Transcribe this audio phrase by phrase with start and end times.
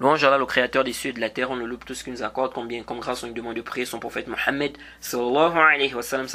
[0.00, 2.02] Louange Allah, le créateur des cieux et de la terre, on le loue tout ce
[2.02, 4.78] qu'il nous accorde comme bien, comme grâce, on lui demande de prier son prophète Mohammed,
[4.98, 5.18] sa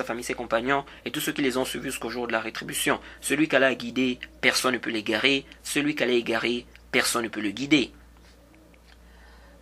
[0.04, 3.00] famille, ses compagnons, et tous ceux qui les ont suivis jusqu'au jour de la rétribution.
[3.22, 5.46] Celui qu'Allah a guidé, personne ne peut l'égarer.
[5.64, 7.92] Celui qu'Allah a égaré, personne ne peut le guider.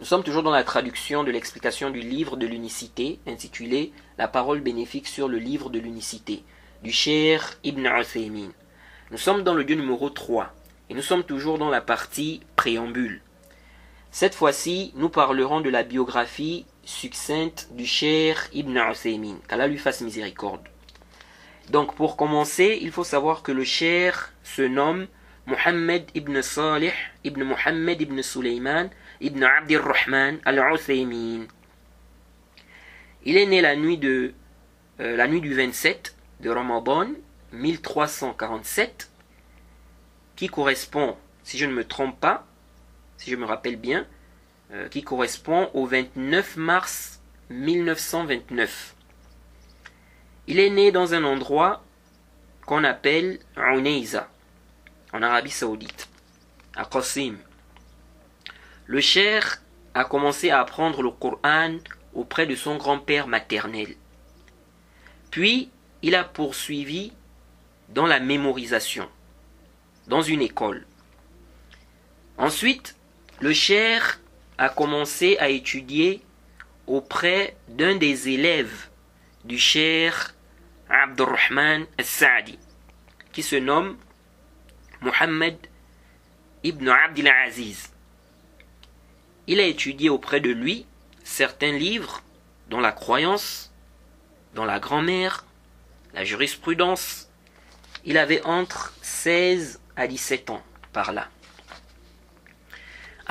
[0.01, 4.59] Nous sommes toujours dans la traduction de l'explication du livre de l'unicité, intitulé La parole
[4.59, 6.43] bénéfique sur le livre de l'unicité,
[6.83, 8.51] du Cher Ibn Uthaymin.
[9.11, 10.53] Nous sommes dans le lieu numéro 3,
[10.89, 13.21] et nous sommes toujours dans la partie préambule.
[14.13, 20.01] Cette fois-ci, nous parlerons de la biographie succincte du cher Ibn Uthaymin, qu'Allah lui fasse
[20.01, 20.61] miséricorde.
[21.71, 25.07] Donc, pour commencer, il faut savoir que le cher se nomme
[25.47, 31.47] Muhammad ibn Salih ibn Muhammad ibn Sulaiman ibn Abdirrahman al-Uthaymin.
[33.25, 34.35] Il est né la nuit, de,
[34.99, 37.07] euh, la nuit du 27 de Ramadan
[37.51, 39.09] 1347,
[40.35, 42.45] qui correspond, si je ne me trompe pas,
[43.23, 44.05] si je me rappelle bien,
[44.73, 48.95] euh, qui correspond au 29 mars 1929.
[50.47, 51.85] Il est né dans un endroit
[52.65, 54.27] qu'on appelle Uneiza,
[55.13, 56.09] en Arabie Saoudite,
[56.75, 57.37] à Qasim.
[58.87, 59.61] Le cher
[59.93, 61.77] a commencé à apprendre le Coran
[62.13, 63.95] auprès de son grand-père maternel.
[65.31, 65.69] Puis,
[66.01, 67.13] il a poursuivi
[67.87, 69.07] dans la mémorisation,
[70.07, 70.85] dans une école.
[72.37, 72.92] Ensuite,
[73.43, 74.21] le cher
[74.57, 76.21] a commencé à étudier
[76.87, 78.87] auprès d'un des élèves
[79.43, 80.33] du cher
[80.89, 82.57] Abdurrahman al-Sa'di,
[83.33, 83.97] qui se nomme
[85.01, 85.57] Muhammad
[86.63, 87.91] ibn Abdul Aziz.
[89.47, 90.85] Il a étudié auprès de lui
[91.25, 92.23] certains livres
[92.69, 93.73] dont la croyance,
[94.55, 95.45] dont la grammaire,
[96.13, 97.27] la jurisprudence.
[98.05, 100.63] Il avait entre 16 à 17 ans
[100.93, 101.27] par là.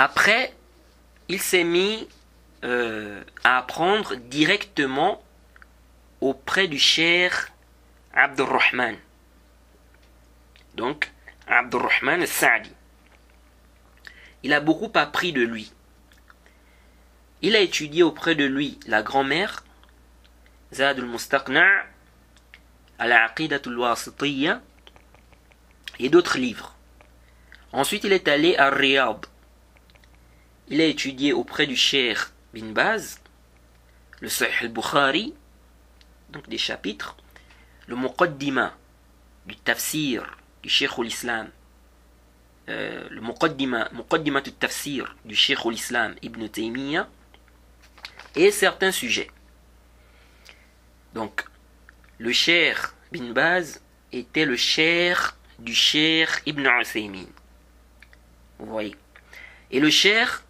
[0.05, 0.53] Après,
[1.29, 2.09] il s'est mis
[2.65, 5.23] euh, à apprendre directement
[6.21, 7.51] auprès du cher
[8.13, 8.97] Abdurrahman.
[10.75, 11.13] Donc,
[11.47, 12.73] Abdurrahman Sa'di.
[14.43, 15.73] Il a beaucoup appris de lui.
[17.41, 19.63] Il a étudié auprès de lui la grand-mère,
[20.75, 21.87] Zad al-Mustaqna',
[22.99, 24.61] Al-Aqidatul Wasitiyya,
[26.01, 26.75] et d'autres livres.
[27.71, 29.27] Ensuite, il est allé à Riyadh
[30.69, 33.21] il a étudié auprès du Cher bin Baz,
[34.21, 35.35] le Sahih al-Bukhari,
[36.31, 37.17] donc des chapitres,
[37.87, 38.77] le Muqaddima
[39.47, 41.51] du Tafsir du Cheikh al-Islam,
[42.69, 47.09] euh, le Muqaddima, du Tafsir du Cheikh al-Islam Ibn Taymiyyah,
[48.37, 49.31] et certains sujets.
[51.15, 51.45] Donc,
[52.19, 57.27] le Cher bin Baz était le Cher du Cher Ibn Uthaymin.
[58.59, 58.97] Vous voyez.
[59.71, 60.45] Et le Cher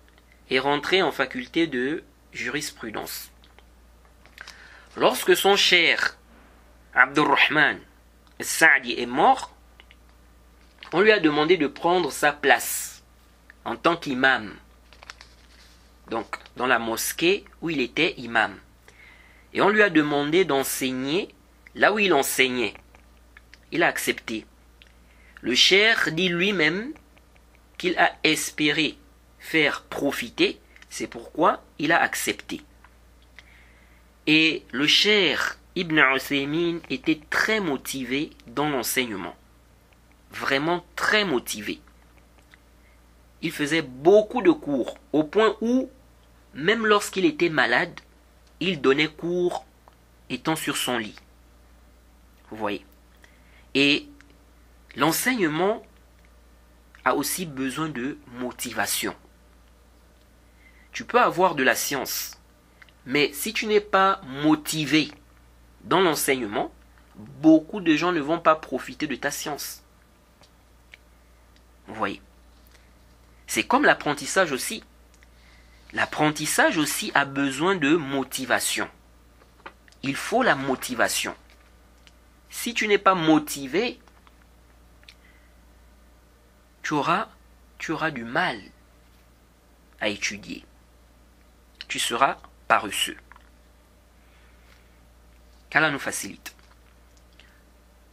[0.59, 2.03] rentré en faculté de
[2.33, 3.31] jurisprudence.
[4.97, 6.19] Lorsque son cher
[6.95, 7.79] Abdurrahman
[8.41, 9.55] Sa'di est mort,
[10.93, 13.03] on lui a demandé de prendre sa place
[13.65, 14.55] en tant qu'imam.
[16.11, 18.59] Donc, dans la mosquée où il était imam.
[19.55, 21.35] Et on lui a demandé d'enseigner
[21.75, 22.75] là où il enseignait.
[23.71, 24.45] Il a accepté.
[25.41, 26.93] Le cher dit lui-même
[27.79, 28.99] qu'il a espéré
[29.43, 30.59] faire profiter,
[30.89, 32.63] c'est pourquoi il a accepté.
[34.27, 39.35] Et le cher Ibn Uthaymin était très motivé dans l'enseignement.
[40.31, 41.81] Vraiment très motivé.
[43.43, 45.91] Il faisait beaucoup de cours, au point où,
[46.55, 48.01] même lorsqu'il était malade,
[48.61, 49.67] il donnait cours
[50.31, 51.17] étant sur son lit.
[52.49, 52.87] Vous voyez.
[53.75, 54.07] Et
[54.95, 55.83] l'enseignement
[57.05, 59.17] a aussi besoin de motivation
[60.93, 62.39] tu peux avoir de la science,
[63.07, 65.11] mais si tu n'es pas motivé
[65.85, 66.73] dans l'enseignement,
[67.17, 69.83] beaucoup de gens ne vont pas profiter de ta science.
[71.87, 72.21] Vous voyez?
[73.47, 74.85] C'est comme l'apprentissage aussi.
[75.93, 78.89] L'apprentissage aussi a besoin de motivation.
[80.03, 81.35] Il faut la motivation.
[82.49, 83.99] Si tu n'es pas motivé,
[86.83, 87.29] tu auras,
[88.13, 88.61] du mal
[90.01, 90.65] à étudier
[91.93, 93.19] tu seras paresseux.
[95.69, 96.57] Qu'Allah nous facilite.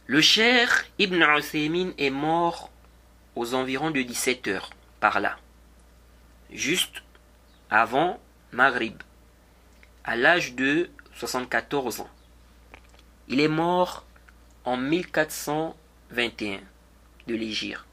[0.06, 2.70] Le cher Ibn Uthaymin est mort
[3.36, 4.68] aux environs de 17 heures,
[5.00, 5.38] par là,
[6.50, 7.02] juste
[7.70, 8.20] avant
[8.52, 9.02] Maghrib,
[10.04, 12.10] à l'âge de 74 ans.
[13.28, 14.04] Il est mort
[14.66, 16.60] en 1421
[17.28, 17.86] de l'Égypte,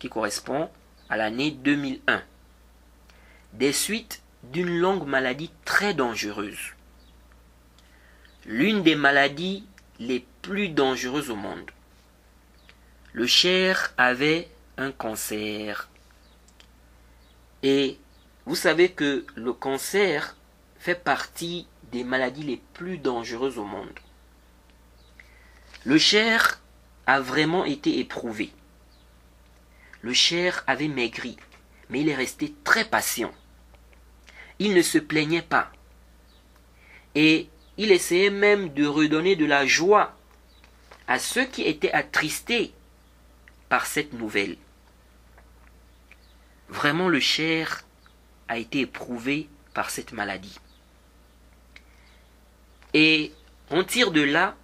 [0.00, 0.68] qui correspond
[1.08, 2.24] à l'année 2001,
[3.52, 6.74] des suites d'une longue maladie très dangereuse.
[8.44, 9.64] L'une des maladies
[9.98, 11.70] les plus dangereuses au monde.
[13.12, 15.88] Le cher avait un cancer.
[17.62, 17.98] Et
[18.46, 20.36] vous savez que le cancer
[20.78, 23.98] fait partie des maladies les plus dangereuses au monde.
[25.84, 26.60] Le cher
[27.06, 28.52] a vraiment été éprouvé.
[30.00, 31.36] Le cher avait maigri,
[31.90, 33.32] mais il est resté très patient.
[34.64, 35.72] Il ne se plaignait pas.
[37.16, 37.48] Et
[37.78, 40.16] il essayait même de redonner de la joie
[41.08, 42.72] à ceux qui étaient attristés
[43.68, 44.56] par cette nouvelle.
[46.68, 47.82] Vraiment, le cher
[48.46, 50.60] a été éprouvé par cette maladie.
[52.94, 53.32] Et
[53.68, 54.54] on tire de là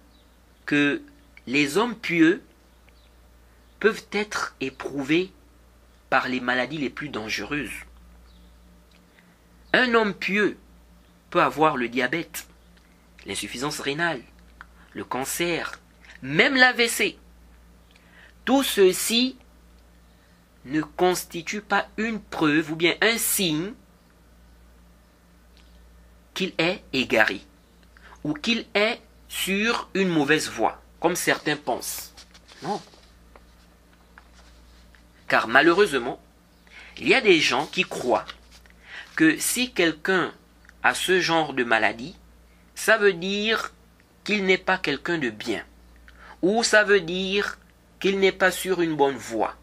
[0.65, 1.01] que
[1.45, 2.41] les hommes pieux
[3.81, 5.33] peuvent être éprouvés
[6.09, 7.83] par les maladies les plus dangereuses.
[9.73, 10.57] Un homme pieux
[11.29, 12.47] peut avoir le diabète,
[13.25, 14.21] l'insuffisance rénale,
[14.93, 15.79] le cancer,
[16.21, 17.17] même l'AVC.
[18.45, 19.37] Tout ceci
[20.65, 23.73] ne constitue pas une preuve ou bien un signe
[26.33, 27.41] qu'il est égaré
[28.23, 32.13] ou qu'il est sur une mauvaise voie, comme certains pensent.
[32.63, 32.81] Non.
[35.27, 36.19] Car malheureusement,
[36.97, 38.25] il y a des gens qui croient
[39.19, 40.31] que si quelqu'un
[40.81, 42.15] a ce genre de maladie,
[42.73, 43.73] ça veut dire
[44.23, 45.65] qu'il n'est pas quelqu'un de bien,
[46.41, 47.59] ou ça veut dire
[47.99, 49.57] qu'il n'est pas sur une bonne voie,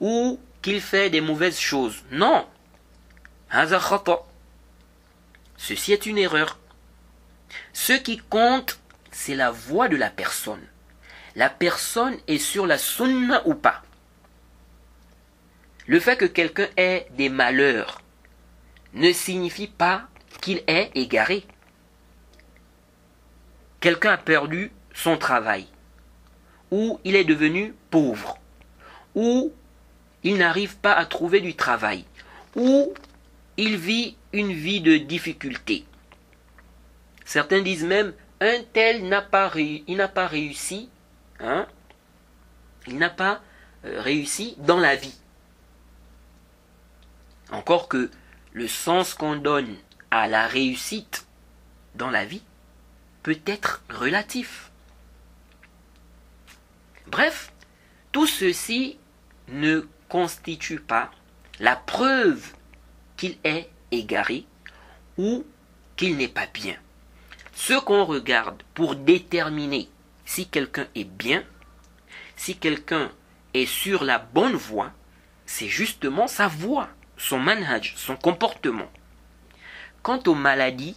[0.00, 2.02] ou qu'il fait des mauvaises choses.
[2.10, 2.44] Non.
[5.56, 6.58] Ceci est une erreur.
[7.72, 8.80] Ce qui compte,
[9.12, 10.66] c'est la voix de la personne.
[11.36, 13.84] La personne est sur la sunna ou pas.
[15.86, 18.01] Le fait que quelqu'un ait des malheurs
[18.94, 20.08] ne signifie pas
[20.40, 21.44] qu'il est égaré.
[23.80, 25.66] Quelqu'un a perdu son travail,
[26.70, 28.38] ou il est devenu pauvre,
[29.14, 29.52] ou
[30.22, 32.04] il n'arrive pas à trouver du travail,
[32.54, 32.94] ou
[33.56, 35.84] il vit une vie de difficulté.
[37.24, 39.50] Certains disent même un tel n'a pas,
[40.14, 40.88] pas réussi,
[41.40, 41.66] hein,
[42.86, 43.40] il n'a pas
[43.84, 45.18] euh, réussi dans la vie.
[47.50, 48.10] Encore que
[48.52, 49.74] le sens qu'on donne
[50.10, 51.26] à la réussite
[51.94, 52.42] dans la vie
[53.22, 54.70] peut être relatif.
[57.06, 57.52] Bref,
[58.10, 58.98] tout ceci
[59.48, 61.10] ne constitue pas
[61.60, 62.52] la preuve
[63.16, 64.46] qu'il est égaré
[65.16, 65.44] ou
[65.96, 66.76] qu'il n'est pas bien.
[67.54, 69.88] Ce qu'on regarde pour déterminer
[70.24, 71.44] si quelqu'un est bien,
[72.36, 73.10] si quelqu'un
[73.54, 74.92] est sur la bonne voie,
[75.46, 76.88] c'est justement sa voix,
[77.22, 78.90] son manhaj, son comportement.
[80.02, 80.96] Quant aux maladies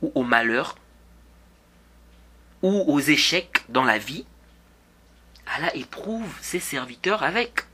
[0.00, 0.76] ou aux malheurs
[2.62, 4.24] ou aux échecs dans la vie,
[5.46, 7.66] Allah éprouve ses serviteurs avec.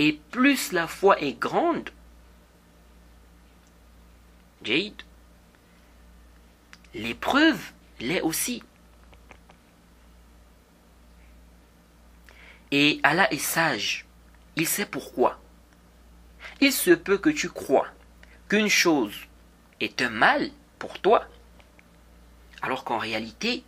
[0.00, 1.90] Et plus la foi est grande,
[4.64, 5.02] Jade,
[6.94, 7.60] l'épreuve
[8.00, 8.64] l'est aussi.
[12.72, 14.04] Et Allah est sage.
[14.56, 15.38] Il sait pourquoi.
[16.60, 17.88] Il se peut que tu crois
[18.48, 19.14] qu'une chose
[19.80, 21.26] est un mal pour toi,
[22.62, 23.64] alors qu'en réalité,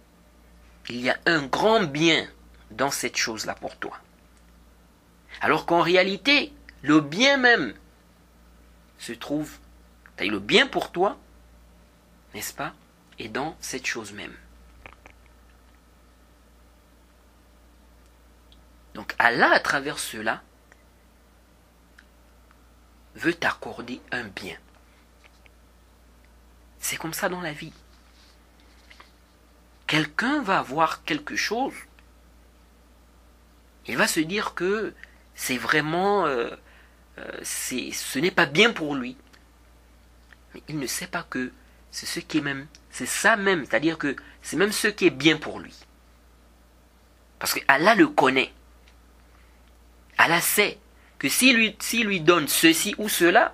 [0.88, 2.28] il y a un grand bien
[2.70, 3.98] dans cette chose-là pour toi.
[5.40, 6.52] Alors qu'en réalité,
[6.82, 7.74] le bien même
[8.98, 9.58] se trouve,
[10.18, 11.18] le bien pour toi,
[12.34, 12.72] n'est-ce pas,
[13.18, 14.34] est dans cette chose même.
[18.94, 20.42] Donc Allah, à travers cela,
[23.16, 24.56] veut t'accorder un bien.
[26.78, 27.72] C'est comme ça dans la vie.
[29.86, 31.74] Quelqu'un va avoir quelque chose,
[33.86, 34.94] il va se dire que
[35.34, 36.50] c'est vraiment, euh,
[37.18, 39.16] euh, ce n'est pas bien pour lui.
[40.54, 41.52] Mais il ne sait pas que
[41.90, 45.10] c'est ce qui est même, c'est ça même, c'est-à-dire que c'est même ce qui est
[45.10, 45.74] bien pour lui.
[47.38, 48.52] Parce que Allah le connaît.
[50.18, 50.78] Allah sait
[51.26, 53.52] que s'il lui, lui donne ceci ou cela,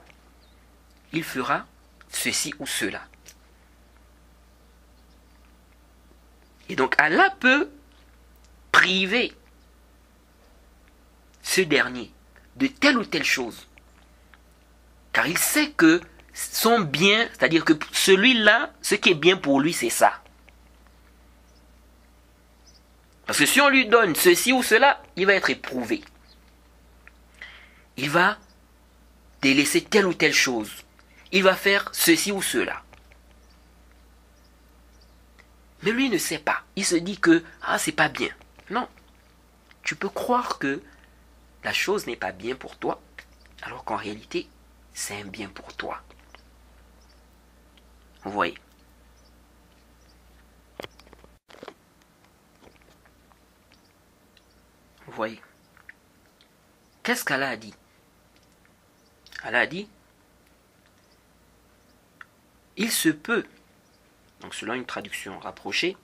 [1.15, 1.65] il fera
[2.11, 3.01] ceci ou cela.
[6.69, 7.71] Et donc Allah peut
[8.73, 9.33] priver
[11.43, 12.13] ce dernier
[12.57, 13.67] de telle ou telle chose.
[15.15, 16.03] Car il sait que
[16.35, 20.23] son bien, c'est-à-dire que celui-là, ce qui est bien pour lui, c'est ça.
[23.25, 26.05] Parce que si on lui donne ceci ou cela, il va être éprouvé.
[28.03, 28.37] Il va
[29.43, 30.73] délaisser telle ou telle chose.
[31.31, 32.83] Il va faire ceci ou cela.
[35.83, 36.65] Mais lui ne sait pas.
[36.75, 38.31] Il se dit que ah c'est pas bien.
[38.71, 38.89] Non.
[39.85, 40.83] Tu peux croire que
[41.63, 43.01] la chose n'est pas bien pour toi,
[43.63, 44.49] alors qu'en réalité,
[44.93, 46.03] c'est un bien pour toi.
[48.25, 48.59] Vous voyez
[55.07, 55.41] Vous voyez
[57.05, 57.75] Qu'est-ce qu'Allah a dit?
[59.43, 59.89] Allah a dit
[62.77, 63.45] Il se peut,
[64.41, 65.97] donc selon une traduction rapprochée,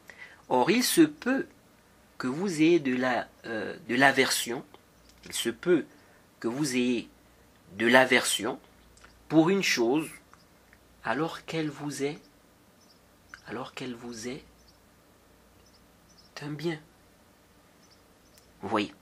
[0.49, 1.47] or il se peut
[2.19, 4.65] que vous ayez de la euh, de l'aversion,
[5.25, 5.87] il se peut
[6.41, 7.09] que vous ayez
[7.77, 8.59] de l'aversion
[9.29, 10.09] pour une chose
[11.05, 12.19] alors qu'elle vous est
[13.47, 14.43] alors qu'elle vous est
[16.43, 16.79] un bien.
[18.63, 18.93] Vous voyez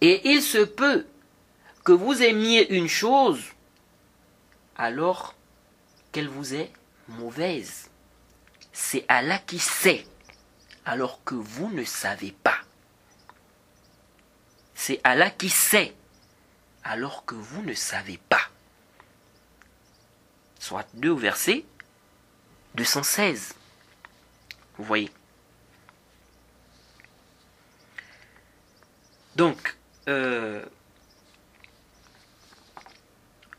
[0.00, 1.06] Et il se peut
[1.84, 3.42] que vous aimiez une chose
[4.76, 5.34] alors
[6.10, 6.72] qu'elle vous est
[7.08, 7.90] mauvaise.
[8.72, 10.06] C'est Allah qui sait
[10.84, 12.58] alors que vous ne savez pas.
[14.74, 15.94] C'est Allah qui sait
[16.84, 18.42] alors que vous ne savez pas.
[20.58, 21.64] Soit 2 verset
[22.74, 23.54] 216.
[24.78, 25.10] Vous voyez
[29.36, 29.76] Donc,
[30.08, 30.64] euh,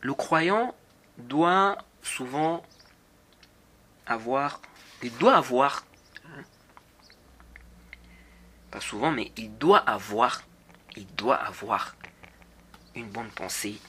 [0.01, 0.75] le croyant
[1.17, 2.63] doit souvent
[4.05, 4.62] avoir,
[5.01, 5.86] il doit avoir,
[8.72, 10.41] pas souvent, mais il doit avoir,
[10.96, 11.96] il doit avoir
[12.96, 13.79] une bonne pensée,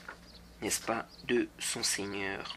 [0.61, 2.57] n'est-ce pas, de son Seigneur.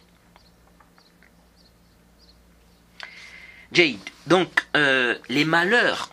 [3.71, 3.97] Jade,
[4.27, 6.09] donc euh, les malheurs,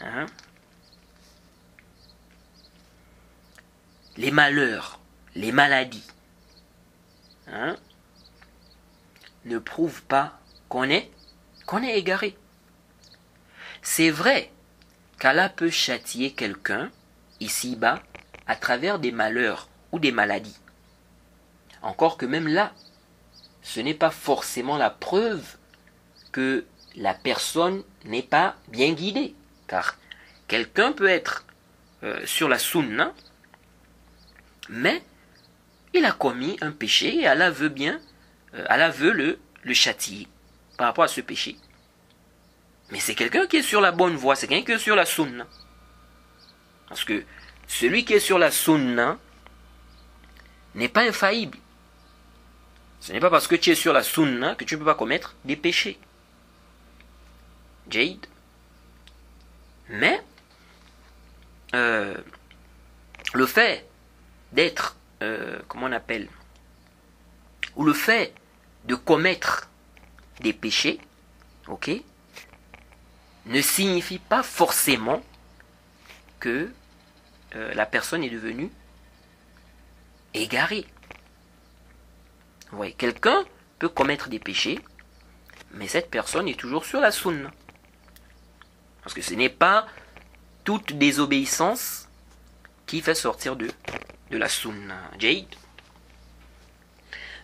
[0.00, 0.26] hein,
[4.16, 4.98] les malheurs,
[5.36, 6.04] les maladies,
[7.46, 7.76] hein,
[9.44, 11.10] ne prouvent pas qu'on est,
[11.66, 12.36] qu'on est égaré.
[13.82, 14.50] C'est vrai
[15.18, 16.90] qu'Allah peut châtier quelqu'un
[17.40, 18.02] ici-bas
[18.46, 20.58] à travers des malheurs ou des maladies.
[21.82, 22.72] Encore que même là,
[23.62, 25.56] ce n'est pas forcément la preuve
[26.32, 26.64] que
[26.96, 29.34] la personne n'est pas bien guidée.
[29.66, 29.96] Car
[30.48, 31.44] quelqu'un peut être
[32.02, 33.12] euh, sur la sunna,
[34.68, 35.02] mais
[35.94, 38.00] il a commis un péché et Allah veut bien,
[38.54, 40.28] euh, Allah veut le, le châtier
[40.76, 41.56] par rapport à ce péché.
[42.90, 45.06] Mais c'est quelqu'un qui est sur la bonne voie, c'est quelqu'un qui est sur la
[45.06, 45.46] sunna.
[46.88, 47.24] Parce que
[47.66, 49.18] celui qui est sur la sunna
[50.74, 51.58] n'est pas infaillible.
[53.00, 54.94] Ce n'est pas parce que tu es sur la sunna que tu ne peux pas
[54.94, 55.98] commettre des péchés.
[57.88, 58.26] Jade.
[59.88, 60.22] Mais
[61.74, 62.16] euh,
[63.34, 63.86] le fait
[64.52, 66.28] d'être, euh, comment on appelle,
[67.76, 68.34] ou le fait
[68.84, 69.68] de commettre
[70.40, 71.00] des péchés,
[71.68, 71.90] ok,
[73.46, 75.22] ne signifie pas forcément
[76.40, 76.70] que
[77.56, 78.70] euh, la personne est devenue
[80.34, 80.86] égarée.
[82.70, 83.44] Vous quelqu'un
[83.78, 84.80] peut commettre des péchés,
[85.72, 87.50] mais cette personne est toujours sur la sunna.
[89.02, 89.86] Parce que ce n'est pas
[90.64, 92.08] toute désobéissance
[92.86, 93.70] qui fait sortir de
[94.30, 95.00] de la sunna.
[95.18, 95.46] Jade.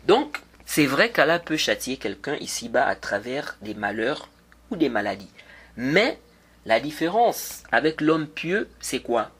[0.06, 4.28] Donc, c'est vrai qu'Allah peut châtier quelqu'un ici-bas à travers des malheurs
[4.70, 5.30] ou des maladies.
[5.76, 6.18] Mais
[6.64, 9.30] la différence avec l'homme pieux, c'est quoi?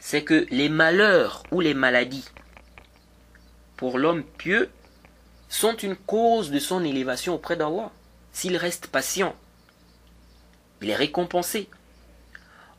[0.00, 2.28] C'est que les malheurs ou les maladies,
[3.76, 4.70] pour l'homme pieux,
[5.48, 7.90] sont une cause de son élévation auprès d'Allah.
[8.32, 9.34] S'il reste patient,
[10.82, 11.68] il est récompensé.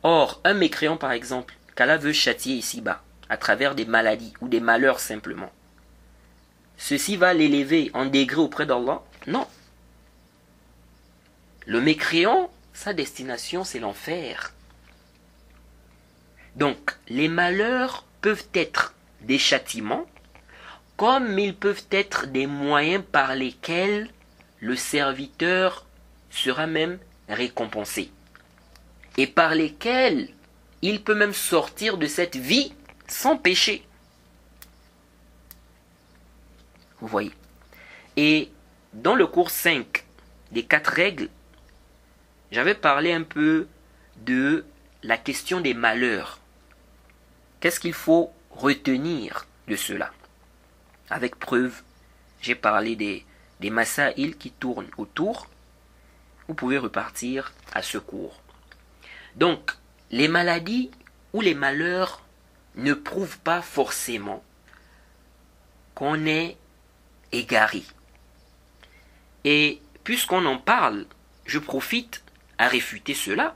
[0.03, 4.59] Or, un mécréant, par exemple, qu'Allah veut châtier ici-bas, à travers des maladies ou des
[4.59, 5.51] malheurs simplement.
[6.77, 9.01] Ceci va l'élever en degré auprès d'Allah?
[9.27, 9.47] Non.
[11.65, 14.53] Le mécréant, sa destination, c'est l'enfer.
[16.55, 20.05] Donc, les malheurs peuvent être des châtiments,
[20.97, 24.09] comme ils peuvent être des moyens par lesquels
[24.59, 25.85] le serviteur
[26.31, 28.11] sera même récompensé,
[29.17, 30.29] et par lesquels
[30.81, 32.73] il peut même sortir de cette vie
[33.09, 33.85] sans péché.
[36.99, 37.31] Vous voyez.
[38.17, 38.51] Et
[38.93, 40.03] dans le cours 5
[40.51, 41.29] des quatre règles,
[42.51, 43.67] j'avais parlé un peu
[44.17, 44.65] de
[45.03, 46.39] la question des malheurs.
[47.59, 50.11] Qu'est-ce qu'il faut retenir de cela?
[51.09, 51.81] Avec preuve,
[52.41, 53.25] j'ai parlé des,
[53.59, 53.71] des
[54.37, 55.47] qui tournent autour.
[56.47, 58.41] Vous pouvez repartir à ce cours.
[59.35, 59.71] Donc,
[60.11, 60.89] les maladies
[61.33, 62.23] ou les malheurs
[62.75, 64.43] ne prouvent pas forcément
[65.95, 66.57] qu'on est
[67.31, 67.83] égaré.
[69.43, 71.05] Et puisqu'on en parle,
[71.45, 72.23] je profite
[72.57, 73.55] à réfuter cela.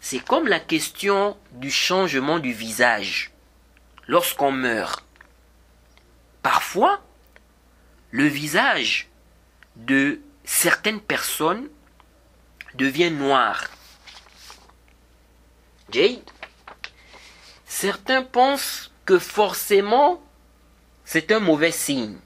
[0.00, 3.32] C'est comme la question du changement du visage
[4.06, 5.04] lorsqu'on meurt.
[6.42, 7.02] Parfois,
[8.10, 9.08] le visage
[9.76, 11.68] de certaines personnes
[12.74, 13.70] devient noir.
[15.90, 16.20] Jade,
[17.78, 20.22] certains pensent que forcément
[21.04, 22.16] c'est un mauvais signe.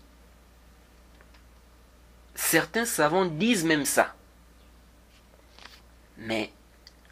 [2.37, 4.15] Certains savants disent même ça.
[6.19, 6.53] Mais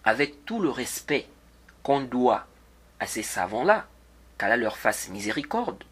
[0.05, 1.27] avec tout le respect
[1.83, 2.47] qu'on doit
[3.01, 3.89] à ces savants-là,
[4.39, 5.83] qu'Allah leur fasse miséricorde,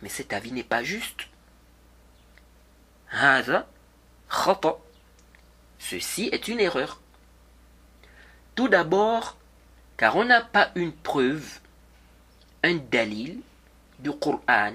[0.00, 1.26] mais cet avis n'est pas juste.
[5.80, 7.00] Ceci est une erreur.
[8.54, 9.36] Tout d'abord,
[9.96, 11.58] car on n'a pas une preuve,
[12.62, 13.40] un dalil
[14.00, 14.74] du Coran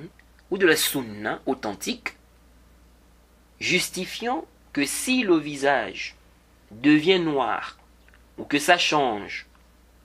[0.52, 2.16] ou de la Sunna authentique
[3.60, 6.16] justifiant que si le visage
[6.72, 7.78] devient noir
[8.38, 9.46] ou que ça change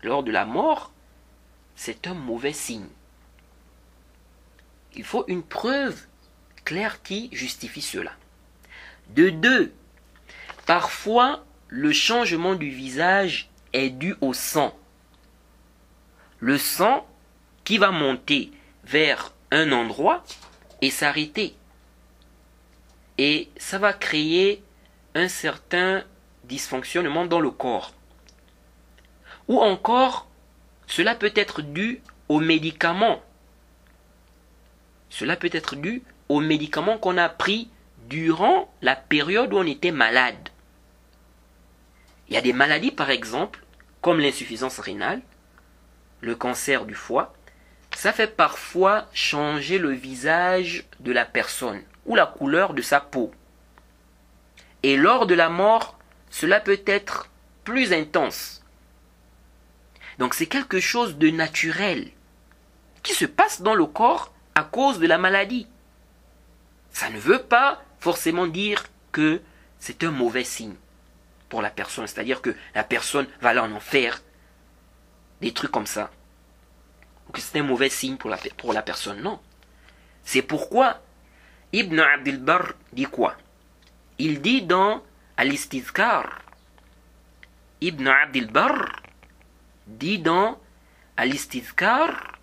[0.02, 0.92] lors de la mort,
[1.74, 2.88] c'est un mauvais signe.
[4.94, 6.06] Il faut une preuve
[6.64, 8.12] claire qui justifie cela.
[9.10, 9.72] De deux,
[10.66, 14.76] parfois le changement du visage est dû au sang.
[16.40, 17.06] Le sang
[17.68, 18.50] qui va monter
[18.82, 20.24] vers un endroit
[20.80, 21.54] et s'arrêter.
[23.18, 24.64] Et ça va créer
[25.14, 26.02] un certain
[26.44, 27.92] dysfonctionnement dans le corps.
[29.48, 30.28] Ou encore,
[30.86, 32.00] cela peut être dû
[32.30, 33.20] aux médicaments.
[35.10, 37.68] Cela peut être dû aux médicaments qu'on a pris
[38.08, 40.48] durant la période où on était malade.
[42.28, 43.62] Il y a des maladies, par exemple,
[44.00, 45.20] comme l'insuffisance rénale,
[46.22, 47.34] le cancer du foie,
[47.96, 53.32] ça fait parfois changer le visage de la personne ou la couleur de sa peau.
[54.82, 55.98] Et lors de la mort,
[56.30, 57.28] cela peut être
[57.64, 58.62] plus intense.
[60.18, 62.08] Donc c'est quelque chose de naturel
[63.02, 65.66] qui se passe dans le corps à cause de la maladie.
[66.90, 69.40] Ça ne veut pas forcément dire que
[69.78, 70.74] c'est un mauvais signe
[71.48, 74.20] pour la personne, c'est-à-dire que la personne va aller en enfer,
[75.40, 76.10] des trucs comme ça
[77.31, 79.21] que c'est un mauvais signe pour la, pour la personne.
[79.21, 79.39] Non.
[80.23, 81.01] C'est pourquoi
[81.73, 83.35] Ibn Abdel Bar dit quoi
[84.19, 85.03] Il dit dans
[85.37, 86.39] Al-Istizkar,
[87.81, 89.01] Ibn Abdel Bar
[89.87, 90.59] dit dans
[91.17, 92.37] Al-Istizkar,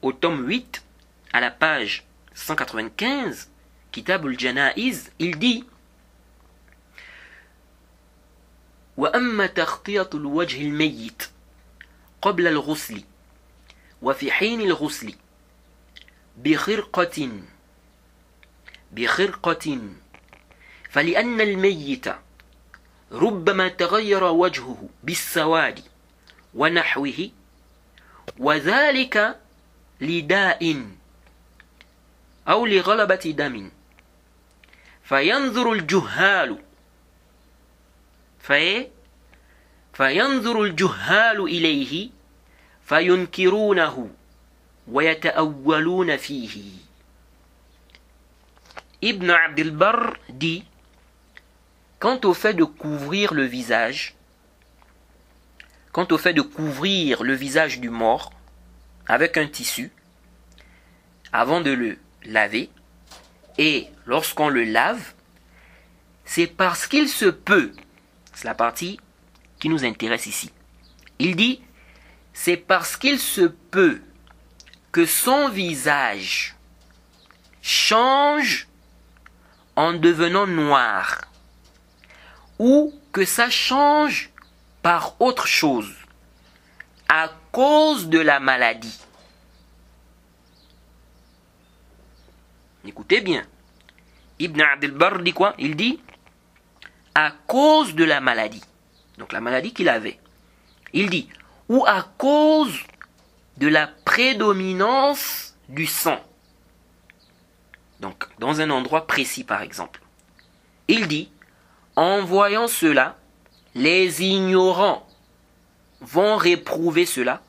[0.00, 0.84] au tome 8,
[1.32, 3.50] à la page 195,
[3.90, 5.64] Kitab al-Janaiz, il dit
[8.96, 11.22] وأما تغطية الوجه الميت
[12.22, 13.02] قبل الغسل
[14.01, 15.13] وفي حين الغسل
[16.37, 17.29] بخرقة
[18.91, 19.79] بخرقة
[20.89, 22.05] فلأن الميت
[23.11, 25.79] ربما تغير وجهه بالسواد
[26.53, 27.29] ونحوه
[28.39, 29.39] وذلك
[30.01, 30.85] لداء
[32.47, 33.71] أو لغلبة دم.
[35.03, 36.57] فينظر الجهال
[38.39, 38.87] في
[39.93, 42.09] فينظر الجهال إليه
[42.86, 44.10] فينكرونه
[44.88, 46.62] ويتأولون فيه
[49.04, 50.64] Ibn Abdel Barr dit
[51.98, 54.14] Quant au fait de couvrir le visage,
[55.90, 58.32] quant au fait de couvrir le visage du mort
[59.06, 59.90] avec un tissu,
[61.32, 62.70] avant de le laver,
[63.58, 65.14] et lorsqu'on le lave,
[66.24, 67.72] c'est parce qu'il se peut,
[68.34, 69.00] c'est la partie
[69.58, 70.50] qui nous intéresse ici.
[71.18, 71.60] Il dit
[72.39, 73.99] c'est parce qu'il se peut
[74.91, 76.55] que son visage
[77.63, 78.67] change
[79.75, 81.21] en devenant noir
[82.59, 84.29] ou que ça change
[84.83, 85.91] par autre chose
[87.09, 88.99] à cause de la maladie.
[92.85, 93.47] Écoutez bien.
[94.37, 95.55] Ibn Abdelbar dit quoi?
[95.57, 95.99] Il dit
[97.15, 98.63] à cause de la maladie.
[99.17, 100.19] Donc la maladie qu'il avait.
[100.93, 101.27] Il dit
[101.69, 102.83] ou à cause
[103.57, 106.19] de la prédominance du sang.
[107.99, 110.01] Donc, dans un endroit précis, par exemple.
[110.87, 111.31] Il dit,
[111.95, 113.17] en voyant cela,
[113.75, 115.07] les ignorants
[115.99, 117.41] vont réprouver cela,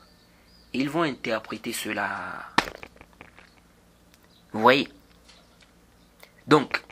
[0.73, 2.45] ils vont interpréter cela.
[4.51, 4.89] Vous voyez?
[6.47, 6.83] Donc,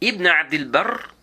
[0.00, 1.14] Ibn Abdel Barr,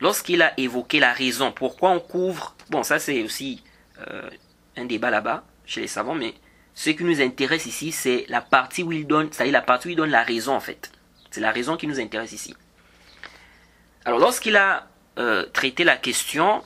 [0.00, 3.62] lorsqu'il a évoqué la raison, pourquoi on couvre, bon ça c'est aussi
[4.00, 4.30] euh,
[4.76, 6.34] un débat là-bas chez les savants, mais
[6.74, 9.90] ce qui nous intéresse ici, c'est la partie où il donne, c'est-à-dire la partie où
[9.90, 10.90] il donne la raison en fait.
[11.30, 12.54] C'est la raison qui nous intéresse ici.
[14.04, 16.62] Alors lorsqu'il a euh, traité la question,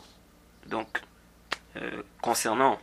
[0.67, 1.01] donc
[1.77, 2.81] euh, concernant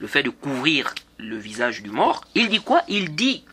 [0.00, 2.82] le fait de couvrir le visage du mort, il dit quoi?
[2.88, 3.44] Il dit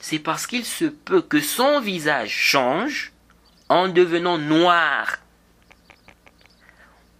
[0.00, 3.12] c'est parce qu'il se peut que son visage change
[3.68, 5.18] en devenant noir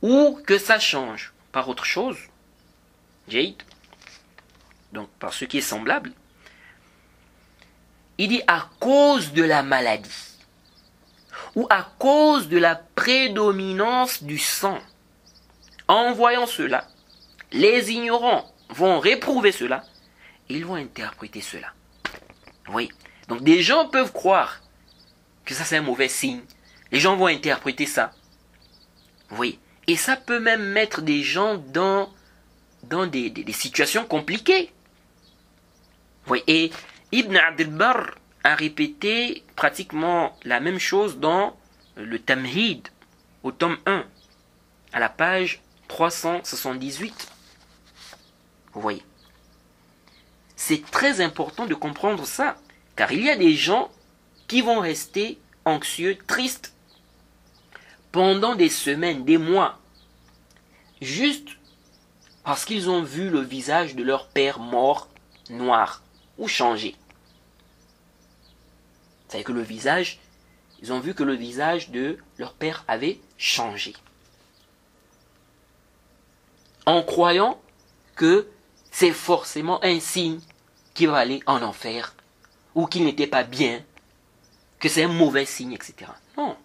[0.03, 2.19] ou que ça change par autre chose.
[3.29, 3.63] Jade
[4.93, 6.13] donc par ce qui est semblable,
[8.19, 10.37] il dit à cause de la maladie
[11.55, 14.79] ou à cause de la prédominance du sang.
[15.89, 16.87] En voyant cela,
[17.53, 19.85] les ignorants vont réprouver cela
[20.49, 21.73] et ils vont interpréter cela.
[22.69, 22.91] Oui.
[23.29, 24.61] Donc des gens peuvent croire
[25.45, 26.43] que ça c'est un mauvais signe.
[26.91, 28.13] Les gens vont interpréter ça.
[29.33, 29.59] Oui.
[29.87, 32.11] Et ça peut même mettre des gens dans,
[32.83, 34.73] des situations compliquées.
[36.29, 36.71] Oui, et
[37.11, 38.15] Ibn Abdelbar
[38.45, 41.57] a répété pratiquement la même chose dans
[41.97, 42.89] le Tamhid,
[43.43, 44.05] au tome 1,
[44.93, 47.29] à la page 378.
[48.73, 49.03] Vous voyez.
[50.57, 52.57] C'est très important de comprendre ça,
[52.97, 53.91] car il y a des gens
[54.47, 56.73] qui vont rester anxieux, tristes,
[58.13, 59.79] pendant des semaines, des mois,
[61.01, 61.49] juste
[62.45, 65.09] parce qu'ils ont vu le visage de leur père mort
[65.51, 66.03] noir
[66.39, 66.95] ou changer.
[69.29, 70.19] C'est que le visage,
[70.83, 73.95] ils ont vu que le visage de leur père avait changé.
[76.85, 77.61] En croyant
[78.15, 78.47] que
[78.91, 80.41] c'est forcément un signe
[80.93, 82.15] qu'il va aller en enfer,
[82.75, 83.83] ou qu'il n'était pas bien,
[84.79, 86.11] que c'est un mauvais signe, etc.
[86.37, 86.57] Non.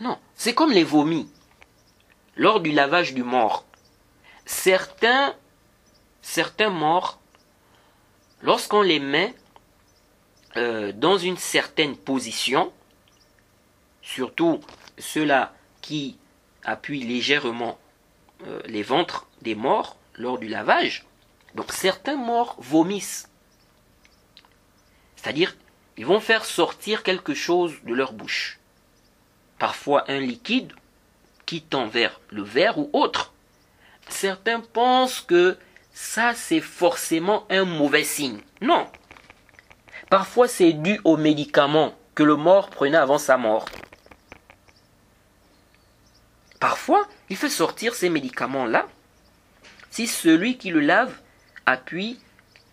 [0.00, 0.18] Non.
[0.34, 1.28] C'est comme les vomis.
[2.36, 3.64] Lors du lavage du mort,
[4.46, 5.34] certains,
[6.70, 7.18] morts
[8.42, 9.34] lorsqu'on les met
[10.56, 12.72] euh, dans une certaine position,
[14.02, 14.60] surtout
[14.98, 16.16] ceux-là qui
[16.62, 17.78] appuient légèrement
[18.46, 21.06] euh, les ventres des morts lors du lavage,
[21.54, 23.28] donc certains morts vomissent.
[25.16, 25.56] C'est-à-dire,
[25.96, 28.57] ils vont faire sortir quelque chose de leur bouche.
[29.58, 30.72] Parfois un liquide
[31.46, 33.32] qui tend vers le verre ou autre.
[34.08, 35.56] Certains pensent que
[35.92, 38.40] ça c'est forcément un mauvais signe.
[38.60, 38.86] Non.
[40.10, 43.66] Parfois c'est dû aux médicaments que le mort prenait avant sa mort.
[46.60, 48.88] Parfois, il fait sortir ces médicaments-là
[49.90, 51.14] si celui qui le lave
[51.66, 52.18] appuie,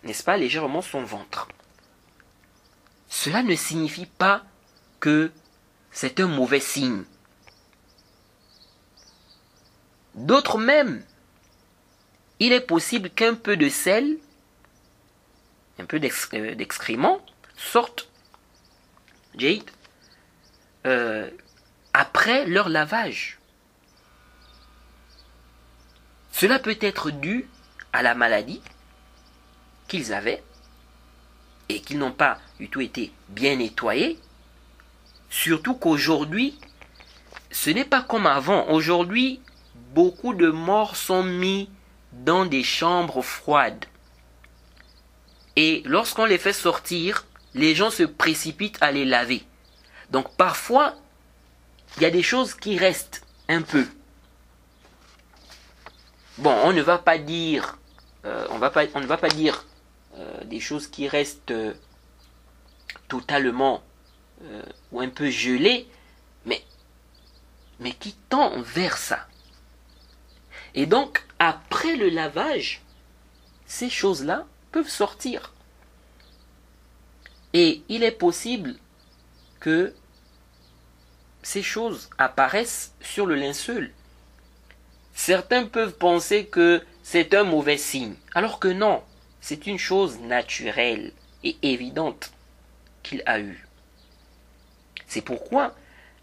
[0.04, 1.48] n'est-ce pas, légèrement son ventre.
[3.08, 4.44] Cela ne signifie pas
[5.00, 5.32] que
[5.96, 7.06] c'est un mauvais signe.
[10.14, 11.04] D'autres même
[12.40, 14.18] il est possible qu'un peu de sel,
[15.80, 15.98] un peu
[16.34, 18.10] euh, d'excrément, sorte,
[19.38, 19.64] Jade,
[20.86, 21.30] euh,
[21.94, 23.40] après leur lavage.
[26.34, 27.48] Cela peut être dû
[27.94, 28.62] à la maladie
[29.88, 30.44] qu'ils avaient
[31.70, 34.20] et qu'ils n'ont pas du tout été bien nettoyés.
[35.36, 36.58] Surtout qu'aujourd'hui,
[37.52, 38.70] ce n'est pas comme avant.
[38.70, 39.42] Aujourd'hui,
[39.94, 41.70] beaucoup de morts sont mis
[42.14, 43.84] dans des chambres froides.
[45.58, 49.44] Et lorsqu'on les fait sortir, les gens se précipitent à les laver.
[50.10, 50.96] Donc parfois,
[51.98, 53.86] il y a des choses qui restent un peu.
[56.38, 57.78] Bon, on ne va pas dire,
[58.24, 59.66] euh, on, ne va pas dire
[60.18, 61.74] euh, des choses qui restent euh,
[63.10, 63.84] totalement
[64.92, 65.88] ou un peu gelées,
[66.46, 66.64] mais,
[67.80, 69.28] mais qui tend vers ça.
[70.74, 72.82] Et donc, après le lavage,
[73.66, 75.54] ces choses-là peuvent sortir.
[77.54, 78.76] Et il est possible
[79.60, 79.94] que
[81.42, 83.94] ces choses apparaissent sur le linceul.
[85.14, 89.02] Certains peuvent penser que c'est un mauvais signe, alors que non,
[89.40, 92.32] c'est une chose naturelle et évidente
[93.04, 93.65] qu'il a eue.
[95.16, 95.74] C'est pourquoi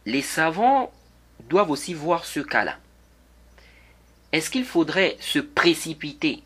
[0.05, 0.93] les savants
[1.49, 2.77] doivent aussi voir ce cas-là.
[4.33, 6.43] Est-ce qu'il faudrait se précipiter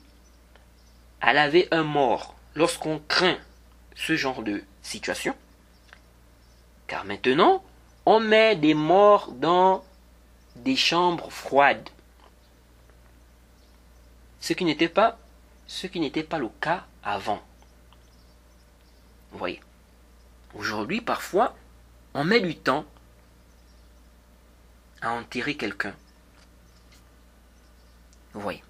[1.21, 3.37] à laver un mort lorsqu'on craint
[3.97, 5.35] ce genre de situation?
[6.87, 7.65] Car maintenant,
[8.05, 9.85] on met des morts dans
[10.55, 11.89] des chambres froides.
[14.39, 15.19] Ce qui n'était pas,
[16.39, 17.43] le cas avant.
[19.33, 19.61] Vous voyez.
[20.55, 21.53] Aujourd'hui, parfois,
[22.17, 22.87] on met du temps
[25.03, 25.95] à enterrer quelqu'un.
[28.33, 28.65] Vous voyez.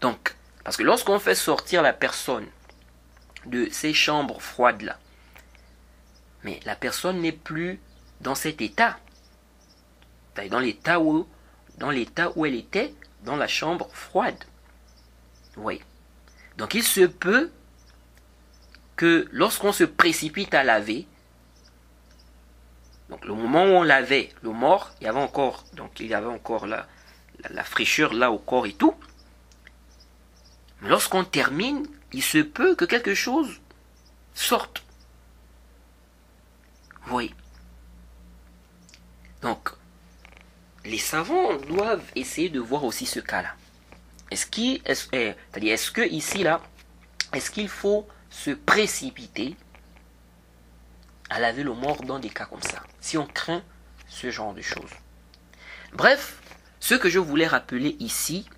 [0.00, 2.46] Donc, parce que lorsqu'on fait sortir la personne
[3.44, 4.98] de ces chambres froides-là,
[6.44, 7.78] mais la personne n'est plus
[8.22, 8.98] dans cet état.
[10.50, 11.28] Dans l'état où,
[11.76, 14.42] dans l'état où elle était dans la chambre froide.
[15.58, 15.82] Oui.
[16.56, 17.50] Donc il se peut
[19.32, 21.06] lorsqu'on se précipite à laver,
[23.12, 26.14] donc le moment où on lavait le mort, il y avait encore, donc il y
[26.14, 26.86] avait encore la,
[27.64, 28.94] fraîcheur là au corps et tout.
[30.80, 33.60] Mais lorsqu'on termine, il se peut que quelque chose
[34.34, 34.82] sorte.
[37.10, 37.34] Oui.
[39.42, 39.70] Donc,
[40.84, 43.54] les savants doivent essayer de voir aussi ce cas-là.
[44.30, 45.34] Est-ce qu'il, est, eh,
[45.68, 46.62] est-ce que ici là,
[47.34, 49.56] est-ce qu'il faut se précipiter
[51.30, 53.62] à laver le mort dans des cas comme ça, si on craint
[54.08, 54.90] ce genre de choses.
[55.92, 56.40] Bref,
[56.80, 58.48] ce que je voulais rappeler ici,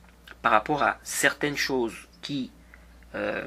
[0.42, 2.50] par rapport à certaines choses qui,
[3.14, 3.46] euh,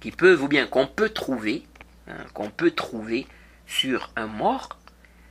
[0.00, 1.66] qui peuvent ou bien qu'on peut trouver,
[2.08, 3.26] hein, qu'on peut trouver
[3.66, 4.78] sur un mort,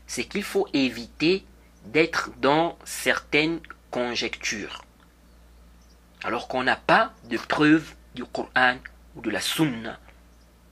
[0.05, 1.45] c'est qu'il faut éviter
[1.85, 4.83] d'être dans certaines conjectures.
[6.23, 8.77] Alors qu'on n'a pas de preuve du Coran
[9.15, 9.99] ou de la Sunna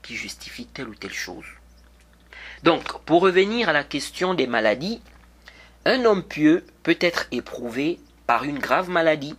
[0.02, 1.45] qui justifie telle ou telle chose.
[2.63, 5.02] Donc, pour revenir à la question des maladies,
[5.86, 9.36] un homme pieux peut être éprouvé par une grave maladie.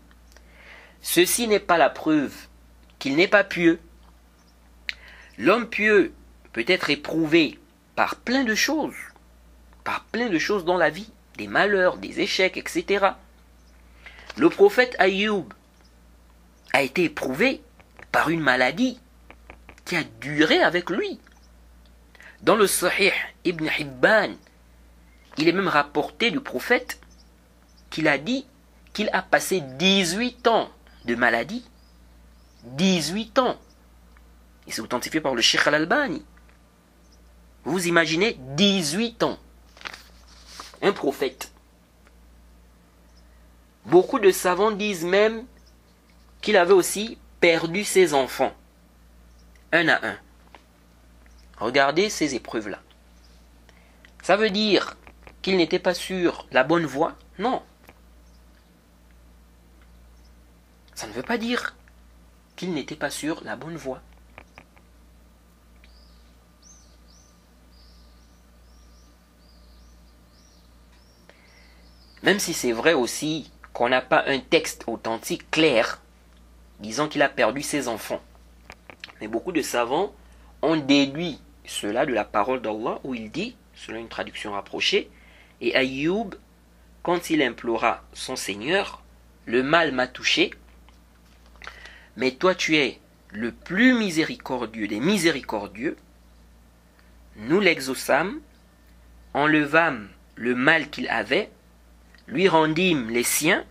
[1.03, 2.35] Ceci n'est pas la preuve
[2.99, 3.79] qu'il n'est pas pieux.
[5.39, 6.13] L'homme pieux
[6.53, 7.59] peut être éprouvé
[7.95, 8.97] par plein de choses,
[9.85, 13.07] par plein de choses dans la vie, des malheurs, des échecs, etc.
[14.37, 15.49] Le prophète Ayoub
[16.73, 17.63] a été éprouvé
[18.13, 18.99] par une maladie
[19.85, 21.21] qui a duré avec lui.
[22.43, 23.13] Dans le Sahih
[23.45, 24.35] Ibn Hibban,
[25.37, 27.01] il est même rapporté du prophète
[27.91, 28.47] qu'il a dit
[28.93, 30.71] qu'il a passé 18 ans
[31.05, 31.65] de maladie.
[32.65, 33.57] 18 ans.
[34.67, 36.25] Et c'est authentifié par le Sheikh al-Albani.
[37.65, 39.39] Vous imaginez 18 ans.
[40.83, 41.53] Un prophète.
[43.87, 45.45] Beaucoup de savants disent même
[46.41, 48.53] qu'il avait aussi perdu ses enfants,
[49.73, 50.19] un à un.
[51.59, 52.81] Regardez ces épreuves-là.
[54.23, 54.97] Ça veut dire
[55.43, 57.17] qu'il n'était pas sur la bonne voie?
[57.39, 57.63] Non.
[60.95, 61.75] Ça ne veut pas dire
[62.57, 64.03] qu'il n'était pas sur la bonne voie.
[72.23, 76.03] Même si c'est vrai aussi qu'on n'a pas un texte authentique clair
[76.81, 78.23] disant qu'il a perdu ses enfants.
[79.21, 80.15] Mais beaucoup de savants
[80.63, 85.11] ont déduit cela de la parole d'Allah où il dit, selon une traduction rapprochée,
[85.61, 86.31] et Ayoub,
[87.03, 89.03] quand il implora son Seigneur,
[89.47, 90.51] le mal m'a touché,
[92.17, 92.99] mais toi tu es
[93.31, 95.97] le plus miséricordieux des miséricordieux,
[97.37, 98.41] nous l'exaucâmes,
[99.35, 101.51] enlevâmes le mal qu'il avait,
[102.27, 103.65] lui rendîmes les siens,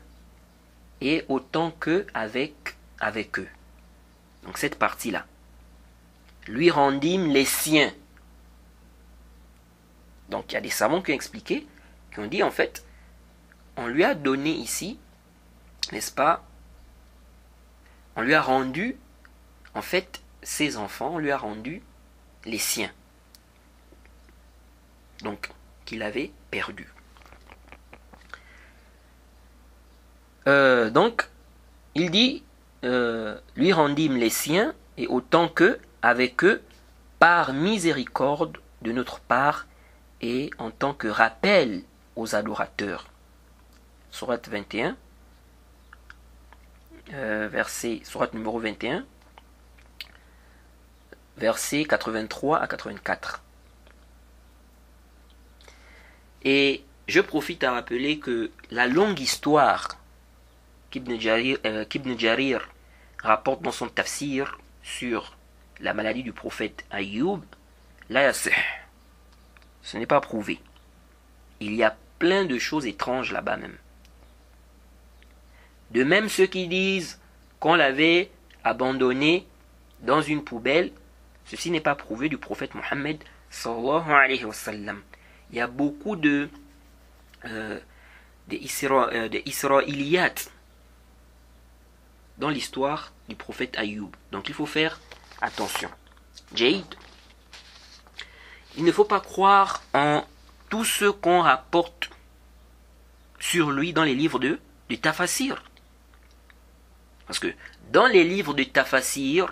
[1.01, 3.47] et autant que avec avec eux.
[4.43, 5.25] Donc cette partie-là.
[6.47, 7.93] Lui rendîmes les siens.
[10.29, 11.67] Donc il y a des savants qui ont expliqué,
[12.13, 12.85] qui ont dit en fait,
[13.77, 14.99] on lui a donné ici,
[15.91, 16.43] n'est-ce pas
[18.15, 18.97] On lui a rendu,
[19.73, 21.81] en fait, ses enfants, on lui a rendu
[22.45, 22.91] les siens.
[25.21, 25.51] Donc,
[25.85, 26.87] qu'il avait perdu.
[30.47, 31.29] Euh, donc,
[31.95, 32.43] il dit
[32.83, 36.61] euh, lui rendîmes les siens, et autant que, avec eux,
[37.19, 39.67] par miséricorde de notre part,
[40.21, 41.83] et en tant que rappel
[42.15, 43.07] aux adorateurs.
[44.11, 44.95] Surat 21,
[47.13, 49.05] euh, verset, surat numéro 21,
[51.37, 53.41] verset 83 à 84.
[56.43, 59.97] Et je profite à rappeler que la longue histoire
[60.89, 61.85] qu'Ibn Jarir, euh,
[63.23, 65.37] rapporte dans son tafsir sur
[65.79, 67.41] la maladie du prophète Ayoub,
[68.09, 70.59] là, ce n'est pas prouvé.
[71.59, 73.77] Il y a plein de choses étranges là-bas même.
[75.91, 77.19] De même ceux qui disent
[77.59, 78.29] qu'on l'avait
[78.63, 79.45] abandonné
[80.01, 80.91] dans une poubelle,
[81.45, 83.23] ceci n'est pas prouvé du prophète Mohammed
[85.51, 86.49] il y a beaucoup de,
[87.45, 87.79] euh,
[88.51, 89.39] euh
[92.39, 94.11] dans l'histoire du prophète Ayoub.
[94.31, 94.99] Donc il faut faire
[95.41, 95.89] attention.
[96.55, 96.95] Jade,
[98.77, 100.23] il ne faut pas croire en
[100.69, 102.09] tout ce qu'on rapporte
[103.39, 105.63] sur lui dans les livres de, de Tafasir.
[107.27, 107.53] Parce que
[107.91, 109.47] dans les livres de Tafasir,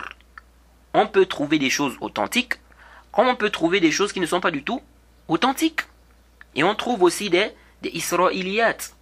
[0.94, 2.54] on peut trouver des choses authentiques,
[3.12, 4.82] on peut trouver des choses qui ne sont pas du tout
[5.28, 5.82] authentiques.
[6.54, 7.50] Et on trouve aussi des,
[7.82, 8.94] des Israéliates.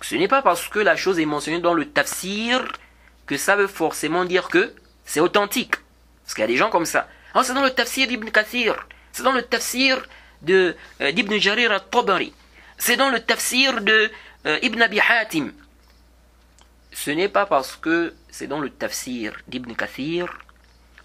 [0.00, 2.66] Ce n'est pas parce que la chose est mentionnée dans le tafsir
[3.26, 4.74] que ça veut forcément dire que
[5.04, 5.76] c'est authentique.
[6.22, 7.08] Parce qu'il y a des gens comme ça.
[7.34, 8.74] Oh, c'est dans le tafsir d'Ibn Kathir.
[9.12, 10.02] C'est dans le tafsir
[10.42, 12.32] de, euh, d'Ibn Jarir al-Tabari.
[12.78, 14.10] C'est dans le tafsir de
[14.46, 15.52] euh, Ibn Abi Hatim.
[16.92, 20.26] Ce n'est pas parce que c'est dans le tafsir d'Ibn Kathir,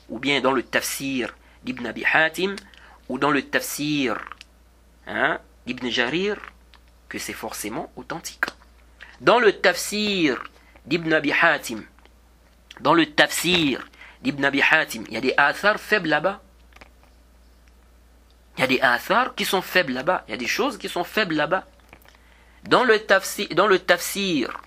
[0.10, 2.56] ou bien dans le tafsir d'Ibn Abi Hatim,
[3.10, 4.18] ou dans le tafsir
[5.08, 6.38] hein, d'Ibn Jarir,
[7.10, 8.46] que c'est forcément authentique.
[9.22, 10.44] Dans le tafsir
[10.86, 11.84] d'Ibn Abi Hatim,
[12.80, 13.88] dans le tafsir
[14.22, 14.62] d'Ibn Abi
[14.96, 16.42] il y a des athars faibles là-bas.
[18.58, 20.24] Il y a des athars qui sont faibles là-bas.
[20.28, 21.66] Il y a des choses qui sont faibles là-bas.
[22.64, 24.62] Dans le tafsir, dans le tafsir,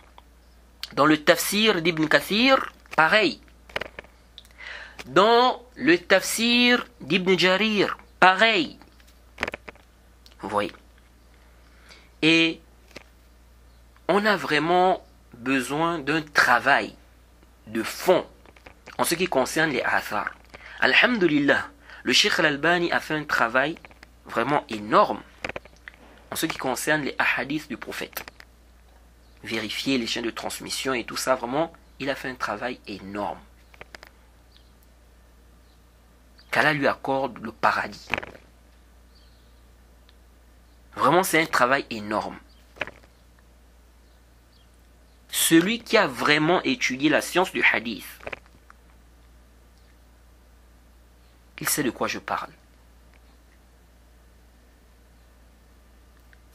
[0.93, 3.41] dans le tafsir d'Ibn Kathir, pareil.
[5.07, 8.79] Dans le tafsir d'Ibn Jarir, pareil.
[10.41, 10.73] Vous voyez.
[12.23, 12.61] Et
[14.13, 16.97] on a vraiment besoin d'un travail
[17.69, 18.27] de fond
[18.99, 20.35] en ce qui concerne les athars.
[20.81, 21.69] Alhamdulillah,
[22.03, 23.77] le Sheikh Al-Albani a fait un travail
[24.27, 25.23] vraiment énorme
[26.33, 28.25] en ce qui concerne les ahadiths du prophète.
[29.45, 33.39] Vérifier les chaînes de transmission et tout ça, vraiment, il a fait un travail énorme.
[36.51, 38.09] Qu'Allah lui accorde le paradis.
[40.97, 42.37] Vraiment, c'est un travail énorme.
[45.31, 48.07] Celui qui a vraiment étudié la science du hadith,
[51.61, 52.51] il sait de quoi je parle.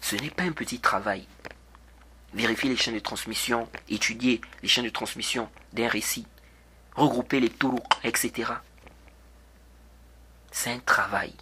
[0.02, 1.28] Ce n'est pas un petit travail.
[2.34, 6.28] Vérifier les chaînes de transmission, étudier les chaînes de transmission d'un récit,
[6.96, 8.52] regrouper les tours, etc.
[10.52, 11.34] C'est un travail.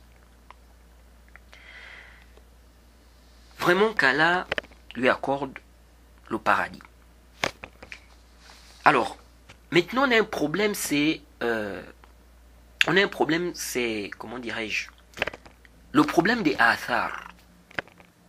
[3.59, 4.47] Vraiment qu'Allah
[4.95, 5.57] lui accorde
[6.29, 6.81] le paradis.
[8.85, 9.17] Alors,
[9.71, 11.81] maintenant on a un problème, c'est euh,
[12.85, 14.89] on a un problème, c'est, comment dirais-je,
[15.93, 17.29] le problème des athars.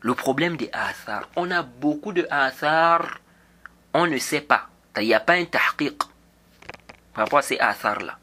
[0.00, 1.28] Le problème des athars.
[1.34, 3.18] On a beaucoup de athars,
[3.94, 4.68] on ne sait pas.
[4.98, 5.98] Il n'y a pas un tahqiq
[7.14, 8.18] par rapport à ces athars-là.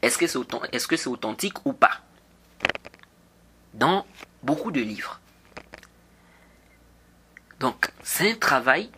[0.00, 0.38] Est-ce que c'est
[0.72, 2.00] est -ce authentique ou pas?
[3.74, 4.06] Dans
[4.42, 5.20] beaucoup de livres.
[7.60, 8.90] Donc, c'est un travail.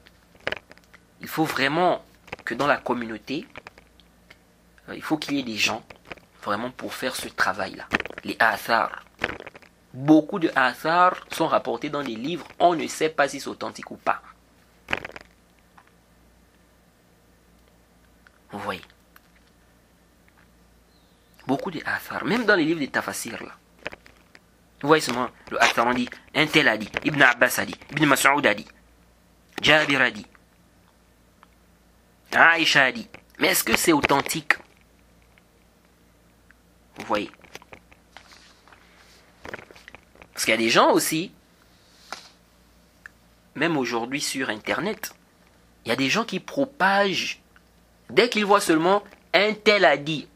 [1.20, 2.04] Il faut vraiment
[2.44, 3.46] que dans la communauté,
[4.88, 5.82] euh, il faut qu'il y ait des gens
[6.42, 7.86] vraiment pour faire ce travail-là.
[8.24, 9.02] Les hasards.
[9.92, 12.46] Beaucoup de hasards sont rapportés dans les livres.
[12.58, 14.20] On ne sait pas si c'est authentique ou pas.
[18.50, 18.82] Vous voyez.
[21.46, 22.24] Beaucoup de hasards.
[22.24, 23.52] Même dans les livres des tafasirs là.
[24.82, 27.74] Vous voyez seulement le hasard, on dit un tel a dit, Ibn Abbas a dit,
[27.92, 28.66] Ibn Mas'ud a dit,
[29.62, 30.26] Jabir a dit,
[32.34, 33.08] Aisha a dit.
[33.38, 34.54] Mais est-ce que c'est authentique?
[36.96, 37.30] Vous voyez
[40.32, 41.32] Parce qu'il y a des gens aussi,
[43.54, 45.12] même aujourd'hui sur Internet,
[45.84, 47.40] il y a des gens qui propagent,
[48.10, 50.28] dès qu'ils voient seulement un tel a dit,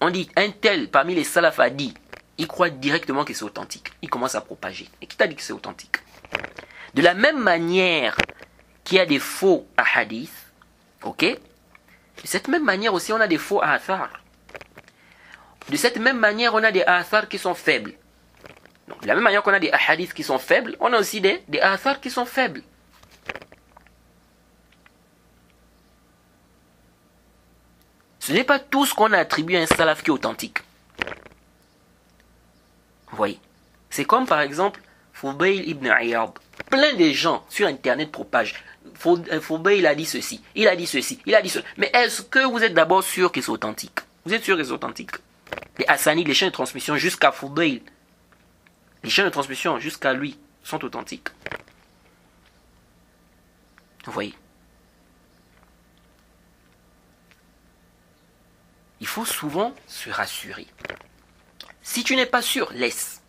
[0.00, 1.94] on dit un tel parmi les salaf a dit,
[2.38, 3.92] ils croient directement que c'est authentique.
[4.02, 4.88] Ils commencent à propager.
[5.00, 5.98] Et qui t'a dit que c'est authentique?
[6.94, 8.16] De la même manière
[8.84, 10.41] qu'il y a des faux hadith,
[11.04, 11.24] ok?
[11.24, 14.10] De cette même manière aussi, on a des faux athar.
[15.68, 17.94] De cette même manière, on a des athars qui sont faibles.
[19.00, 21.42] de la même manière qu'on a des hadiths qui sont faibles, on a aussi des,
[21.48, 22.62] des athars qui sont faibles.
[28.18, 30.58] Ce n'est pas tout ce qu'on a attribué à un salaf qui est authentique.
[33.10, 33.40] Vous voyez?
[33.90, 34.80] C'est comme par exemple
[35.12, 36.30] Foubail ibn Ayyad.
[36.70, 38.62] Plein de gens sur internet propagent.
[38.94, 41.64] Foubail a dit ceci, il a dit ceci, il a dit ceci.
[41.76, 44.74] Mais est-ce que vous êtes d'abord sûr qu'ils sont authentiques Vous êtes sûr qu'ils sont
[44.74, 45.16] authentiques
[45.78, 47.82] les Hassanides, les chaînes de transmission jusqu'à Foudail,
[49.02, 51.28] les chaînes de transmission jusqu'à lui sont authentiques.
[54.04, 54.34] Vous voyez?
[59.00, 60.66] Il faut souvent se rassurer.
[61.82, 63.20] Si tu n'es pas sûr, laisse.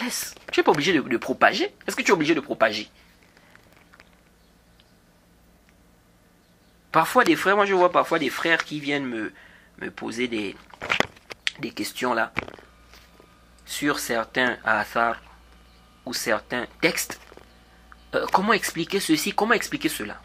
[0.00, 0.34] Laisse.
[0.50, 1.74] Tu n'es pas obligé de, propager.
[1.86, 2.90] Est-ce que tu es obligé de propager?
[6.92, 9.32] Parfois des frères, moi je vois parfois des frères qui viennent me,
[9.78, 10.54] me poser des,
[11.58, 12.32] des questions là
[13.64, 15.20] sur certains athars
[16.04, 17.18] ou certains textes.
[18.14, 19.32] Euh, comment expliquer ceci?
[19.32, 20.20] Comment expliquer cela?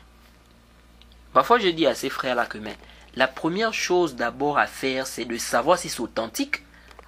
[1.31, 2.75] Parfois je dis à ces frères là que mais
[3.15, 6.63] la première chose d'abord à faire c'est de savoir si c'est authentique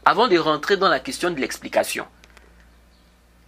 [0.05, 2.07] avant de rentrer dans la question de l'explication.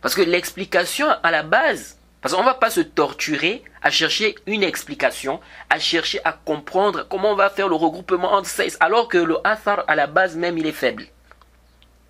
[0.01, 4.35] Parce que l'explication à la base, parce qu'on ne va pas se torturer à chercher
[4.45, 9.07] une explication, à chercher à comprendre comment on va faire le regroupement entre ces, alors
[9.07, 11.07] que le athar à la base même il est faible.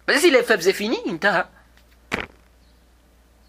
[0.06, 1.00] Parce que s'il est faible, c'est fini,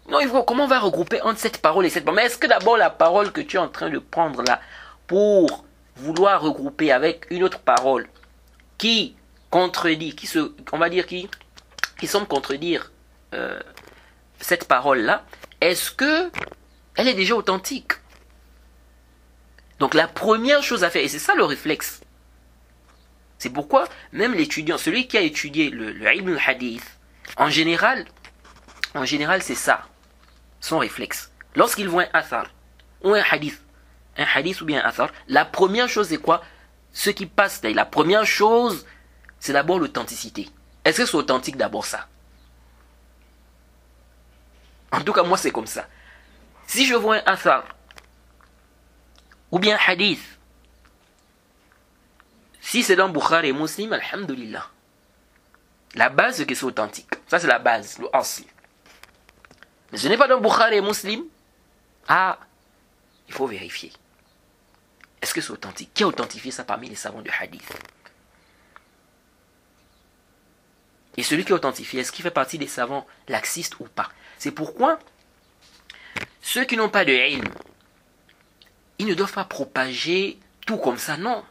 [0.09, 2.37] Non, il faut, comment on va regrouper entre cette parole et cette parole Mais est-ce
[2.37, 4.61] que d'abord la parole que tu es en train de prendre là,
[5.07, 5.65] pour
[5.97, 8.07] vouloir regrouper avec une autre parole
[8.77, 9.15] qui
[9.49, 11.29] contredit, qui se, on va dire qui,
[11.99, 12.91] qui semble contredire
[13.33, 13.59] euh,
[14.39, 15.25] cette parole-là,
[15.61, 16.31] est-ce que
[16.95, 17.93] elle est déjà authentique
[19.79, 22.01] Donc la première chose à faire, et c'est ça le réflexe,
[23.37, 26.07] c'est pourquoi même l'étudiant, celui qui a étudié le,
[26.47, 26.85] hadith
[27.37, 28.05] en général,
[28.95, 29.87] en général c'est ça,
[30.61, 31.31] son réflexe.
[31.55, 32.47] Lorsqu'il voit un athar
[33.03, 33.61] ou un hadith,
[34.17, 36.43] un hadith ou bien un athar, la première chose c'est quoi?
[36.93, 38.85] Ce qui passe, la première chose,
[39.39, 40.47] c'est d'abord l'authenticité.
[40.85, 42.07] Est-ce que c'est authentique d'abord ça?
[44.91, 45.87] En tout cas, moi, c'est comme ça.
[46.73, 47.65] Si je vois un athar,
[49.51, 50.23] ou bien hadith,
[52.61, 54.67] si c'est dans Bukhari et Muslim, alhamdulillah.
[55.93, 57.11] La base, c'est que c'est authentique.
[57.27, 58.47] Ça, c'est la base, le asli.
[59.91, 61.25] Mais ce n'est pas dans Bukhari et Muslim.
[62.07, 62.39] Ah,
[63.27, 63.93] il faut vérifier.
[65.21, 65.93] Est-ce que c'est authentique?
[65.93, 67.71] Qui a authentifié ça parmi les savants du hadith?
[71.17, 74.09] Et celui qui a authentifié, est-ce qu'il fait partie des savants laxistes ou pas?
[74.39, 74.97] C'est pourquoi
[76.41, 77.47] ceux qui n'ont pas de ilm,
[78.99, 81.43] ils ne doivent pas propager tout comme ça, non.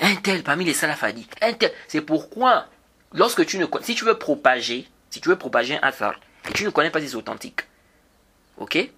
[0.00, 1.72] Un tel parmi les salafadis, un tel.
[1.88, 2.66] C'est pourquoi,
[3.12, 6.64] lorsque tu ne si tu veux propager, si tu veux propager un athar, et tu
[6.64, 7.60] ne connais pas si c'est authentique,
[8.56, 8.90] ok?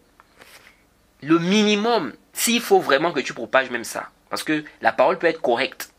[1.23, 5.27] Le minimum, s'il faut vraiment que tu propages même ça, parce que la parole peut
[5.27, 5.91] être correcte,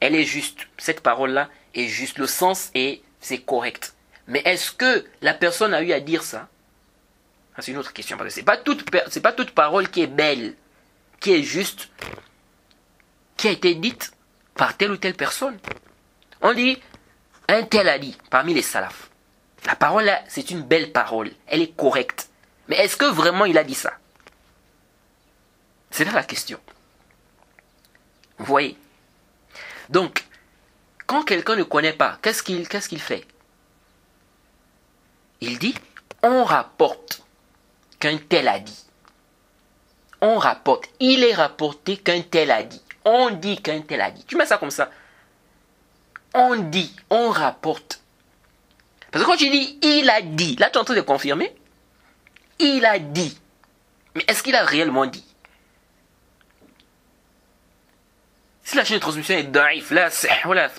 [0.00, 3.94] elle est juste, cette parole-là est juste, le sens est c'est correct.
[4.26, 6.48] Mais est-ce que la personne a eu à dire ça
[7.58, 8.16] C'est une autre question.
[8.16, 8.44] Parce que ce n'est
[9.22, 10.54] pas, toute, parole qui est belle,
[11.20, 11.88] qui est juste,
[13.36, 14.12] qui a été dite
[14.54, 15.58] par telle ou telle personne.
[16.40, 16.80] On dit,
[17.48, 19.10] un tel a dit, parmi les salafs.
[19.66, 21.30] La parole, c'est une belle parole.
[21.46, 22.28] Elle est correcte.
[22.68, 23.92] Mais est-ce que vraiment il a dit ça?
[25.90, 26.58] C'est là la question.
[28.38, 28.76] Vous voyez?
[29.90, 30.24] Donc,
[31.06, 33.26] quand quelqu'un ne connaît pas, qu'est-ce qu'il fait?
[35.42, 35.74] Il dit
[36.22, 37.24] on rapporte
[37.98, 38.86] qu'un tel a dit.
[40.20, 40.84] On rapporte.
[41.00, 42.80] Il est rapporté qu'un tel a dit.
[43.04, 44.24] On dit qu'un tel a dit.
[44.24, 44.88] Tu mets ça comme ça.
[46.32, 48.00] On dit, on rapporte.
[49.10, 51.52] Parce que quand tu dis il a dit, là tu es en train de confirmer.
[52.60, 53.36] Il a dit.
[54.14, 55.24] Mais est-ce qu'il a réellement dit?
[58.62, 60.30] Si la chaîne de transmission est daif, là c'est.
[60.44, 60.70] Voilà,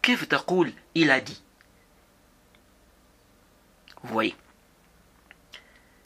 [0.00, 1.42] Qu'est-ce que tu il a dit
[4.02, 4.36] vous voyez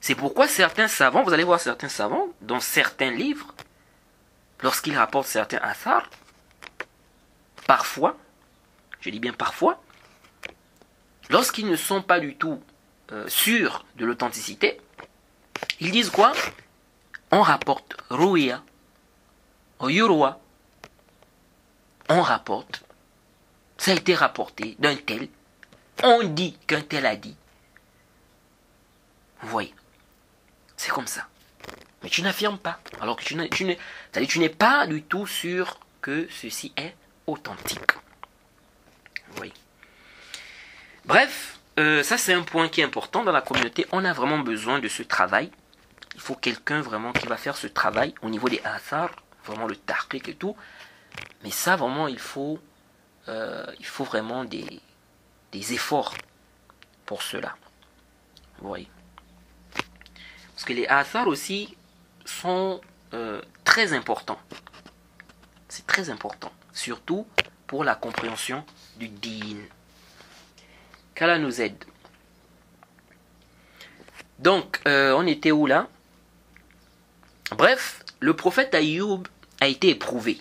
[0.01, 3.55] C'est pourquoi certains savants, vous allez voir certains savants, dans certains livres,
[4.61, 6.09] lorsqu'ils rapportent certains athars,
[7.67, 8.17] parfois,
[9.01, 9.81] je dis bien parfois,
[11.31, 12.63] lorsqu'ils ne sont pas du tout
[13.13, 14.81] euh, sûrs de l'authenticité,
[15.81, 16.33] ils disent quoi?
[17.31, 18.63] On rapporte Rouya,
[19.81, 19.89] au
[22.09, 22.85] on rapporte,
[23.77, 25.29] ça a été rapporté d'un tel,
[26.03, 27.37] on dit qu'un tel a dit.
[29.43, 29.75] Vous voyez,
[30.77, 31.27] c'est comme ça.
[32.03, 32.79] Mais tu n'affirmes pas.
[33.01, 36.95] Alors que tu n'es, pas du tout sûr que ceci est
[37.27, 37.93] authentique.
[39.29, 39.55] Vous voyez.
[41.05, 43.87] Bref, euh, ça c'est un point qui est important dans la communauté.
[43.93, 45.51] On a vraiment besoin de ce travail.
[46.15, 49.11] Il faut quelqu'un vraiment qui va faire ce travail au niveau des athars
[49.45, 50.57] vraiment le tarqiq et tout.
[51.43, 52.59] Mais ça, vraiment, il faut,
[53.29, 54.81] euh, il faut vraiment des
[55.53, 56.15] efforts
[57.07, 57.57] pour cela.
[58.59, 58.89] Vous voyez.
[60.55, 61.77] Parce que les athars aussi
[62.25, 62.81] sont
[63.13, 64.39] euh, très importants.
[65.69, 66.53] C'est très important.
[66.73, 67.27] Surtout
[67.67, 68.65] pour la compréhension
[68.97, 69.57] du din.
[71.15, 71.85] Qu'Allah nous aide.
[74.39, 75.89] Donc, euh, on était où là?
[77.53, 79.23] Bref, le prophète Ayoub
[79.61, 80.41] a été éprouvé.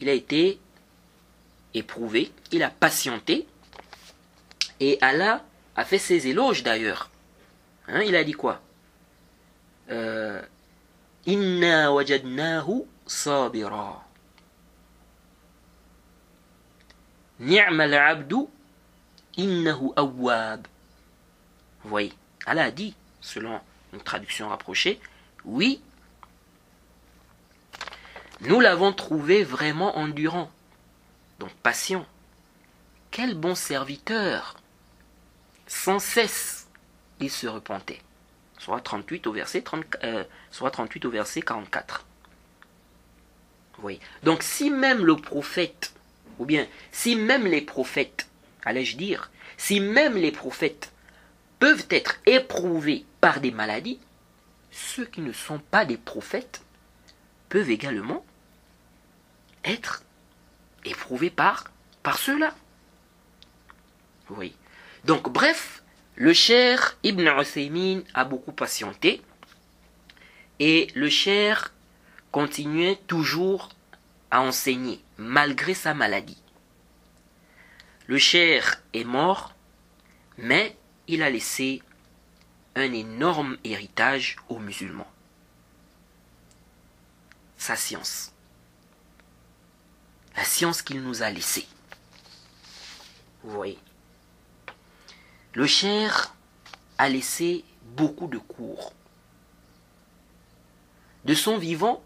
[0.00, 0.60] il a été
[1.74, 3.46] éprouvé, il a patienté,
[4.80, 5.44] et Allah
[5.76, 7.10] a fait ses éloges d'ailleurs.
[7.88, 8.60] Hein, il a dit quoi?
[9.88, 14.02] Inna wajadnahu sabira.
[17.40, 18.48] Abdu
[19.36, 20.66] innahu awwab.
[21.82, 22.12] Vous voyez,
[22.46, 23.60] Allah dit, selon
[23.92, 25.00] une traduction rapprochée,
[25.44, 25.80] oui,
[28.40, 30.50] nous l'avons trouvé vraiment endurant,
[31.38, 32.04] donc patient.
[33.10, 34.56] Quel bon serviteur
[35.66, 36.68] Sans cesse,
[37.20, 38.02] il se repentait.
[38.68, 42.04] Soit 38 au verset, 38 euh, au verset 44.
[43.82, 43.98] Oui.
[44.24, 45.94] Donc si même le prophète,
[46.38, 48.28] ou bien si même les prophètes,
[48.66, 50.92] allais-je dire, si même les prophètes
[51.58, 54.00] peuvent être éprouvés par des maladies,
[54.70, 56.60] ceux qui ne sont pas des prophètes
[57.48, 58.22] peuvent également
[59.64, 60.02] être
[60.84, 61.64] éprouvés par,
[62.02, 62.54] par ceux-là.
[64.28, 64.54] Oui.
[65.06, 65.77] Donc, bref,
[66.18, 69.22] le cher Ibn Uthaymin a beaucoup patienté
[70.58, 71.72] et le cher
[72.32, 73.68] continuait toujours
[74.32, 76.42] à enseigner malgré sa maladie.
[78.08, 79.54] Le cher est mort,
[80.38, 81.82] mais il a laissé
[82.74, 85.10] un énorme héritage aux musulmans.
[87.58, 88.32] Sa science.
[90.36, 91.68] La science qu'il nous a laissée.
[93.44, 93.78] Vous voyez.
[95.58, 96.36] Le cher
[96.98, 97.64] a laissé
[97.96, 98.92] beaucoup de cours.
[101.24, 102.00] De son vivant,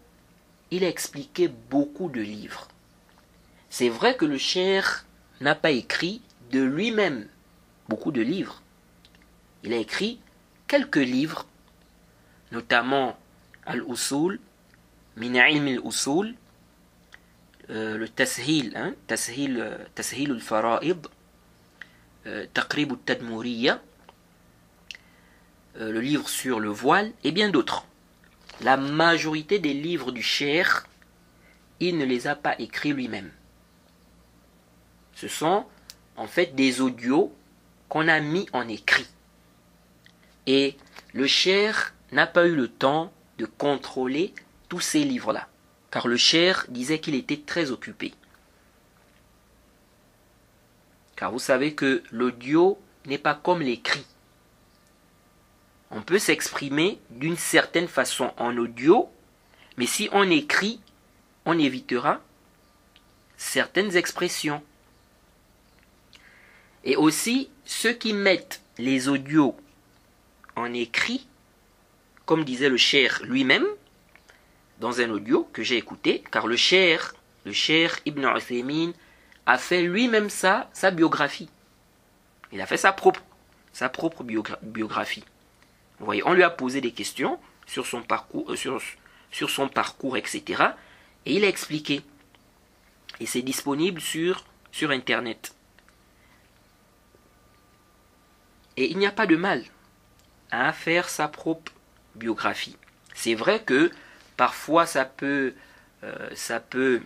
[0.71, 2.67] il a expliqué beaucoup de livres.
[3.69, 5.05] C'est vrai que le cher
[5.39, 7.27] n'a pas écrit de lui-même
[7.89, 8.63] beaucoup de livres.
[9.61, 10.19] Il a écrit
[10.65, 11.45] quelques livres,
[12.51, 13.19] notamment
[13.67, 14.39] Al-Usul,
[15.15, 16.33] Min al-Usul,
[17.69, 21.05] euh, le Tashil, hein, Tashil, euh, al-Fara'id,
[22.27, 23.81] euh, Taqrib al-Tadmuriya,
[25.75, 27.87] le livre sur le voile et bien d'autres.
[28.61, 30.85] La majorité des livres du Cher,
[31.79, 33.31] il ne les a pas écrits lui-même.
[35.15, 35.65] Ce sont
[36.15, 37.33] en fait des audios
[37.89, 39.07] qu'on a mis en écrit.
[40.47, 40.77] Et
[41.13, 44.33] le cher n'a pas eu le temps de contrôler
[44.69, 45.47] tous ces livres-là,
[45.91, 48.13] car le cher disait qu'il était très occupé.
[51.15, 54.05] Car vous savez que l'audio n'est pas comme l'écrit.
[55.91, 59.09] On peut s'exprimer d'une certaine façon en audio,
[59.77, 60.79] mais si on écrit,
[61.45, 62.19] on évitera
[63.37, 64.63] certaines expressions.
[66.83, 69.55] Et aussi, ceux qui mettent les audios
[70.55, 71.27] en écrit,
[72.25, 73.65] comme disait le cher lui-même,
[74.79, 77.13] dans un audio que j'ai écouté, car le cher,
[77.45, 78.93] le cher Ibn Uthaymin,
[79.45, 81.49] a fait lui-même ça, sa biographie.
[82.51, 83.21] Il a fait sa propre,
[83.73, 85.25] sa propre biographie.
[85.99, 88.81] Vous voyez, on lui a posé des questions sur son parcours, euh, sur,
[89.31, 90.63] sur son parcours, etc.
[91.25, 92.01] Et il a expliqué.
[93.19, 95.55] Et c'est disponible sur, sur Internet.
[98.75, 99.63] Et il n'y a pas de mal
[100.51, 101.71] à faire sa propre
[102.15, 102.77] biographie.
[103.13, 103.91] C'est vrai que
[104.35, 105.53] parfois ça peut,
[106.03, 107.01] euh, ça peut,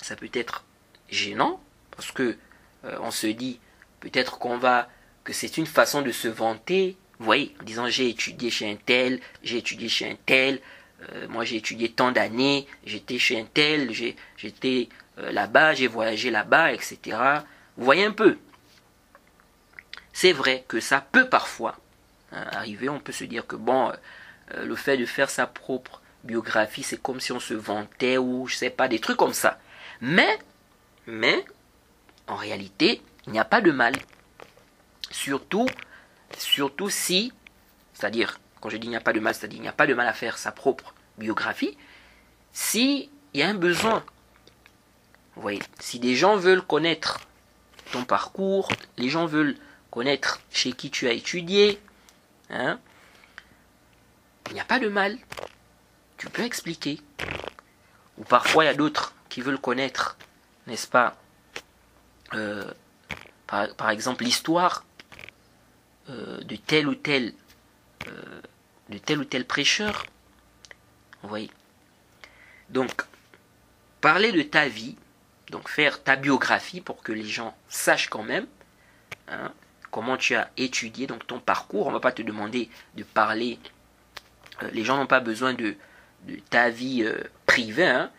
[0.00, 0.64] ça peut être
[1.10, 2.36] gênant parce que
[2.84, 3.60] euh, on se dit
[4.00, 4.88] peut-être qu'on va,
[5.24, 6.96] que c'est une façon de se vanter.
[7.18, 10.60] Voyez, en disant j'ai étudié chez un tel, j'ai étudié chez un tel,
[11.02, 14.88] euh, moi j'ai étudié tant d'années, j'étais chez un tel, j'étais
[15.18, 17.18] là-bas, j'ai voyagé là-bas, etc.
[17.76, 18.38] Vous voyez un peu,
[20.12, 21.76] c'est vrai que ça peut parfois
[22.32, 23.92] hein, arriver, on peut se dire que bon,
[24.54, 28.46] euh, le fait de faire sa propre biographie, c'est comme si on se vantait ou
[28.46, 29.58] je sais pas, des trucs comme ça.
[30.00, 30.38] Mais,
[31.10, 31.44] mais,
[32.26, 33.94] en réalité, il n'y a pas de mal.
[35.10, 35.68] Surtout,
[36.88, 37.32] si,
[37.92, 39.86] c'est-à-dire, quand je dis il n'y a pas de mal, c'est-à-dire il n'y a pas
[39.86, 41.76] de mal à faire sa propre biographie,
[42.52, 44.04] si y a un besoin.
[45.34, 47.20] Vous voyez, si des gens veulent connaître
[47.92, 49.56] ton parcours, les gens veulent
[49.90, 51.80] connaître chez qui tu as étudié.
[52.50, 52.78] Hein,
[54.48, 55.18] il n'y a pas de mal.
[56.16, 57.00] Tu peux expliquer.
[58.18, 60.16] Ou parfois il y a d'autres qui veulent connaître,
[60.70, 61.16] n'est-ce pas,
[62.34, 62.72] euh,
[63.46, 64.84] par, exemple l'histoire
[66.08, 67.34] euh, de tel ou tel
[68.06, 68.40] euh,
[68.88, 70.06] de tel ou tel prêcheur.
[71.22, 71.50] Vous voyez.
[72.68, 73.02] Donc,
[74.00, 74.96] parler de ta vie,
[75.50, 78.46] donc faire ta biographie pour que les gens sachent quand même,
[79.28, 79.52] hein,
[79.90, 81.86] comment tu as étudié, donc ton parcours.
[81.86, 83.58] On ne va pas te demander de parler.
[84.72, 85.76] Les gens n'ont pas besoin de,
[86.48, 87.04] ta vie
[87.46, 88.10] privée, hein.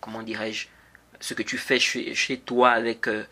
[0.00, 0.68] comment dirais-je,
[1.24, 3.24] ce que tu fais chez, toi avec euh,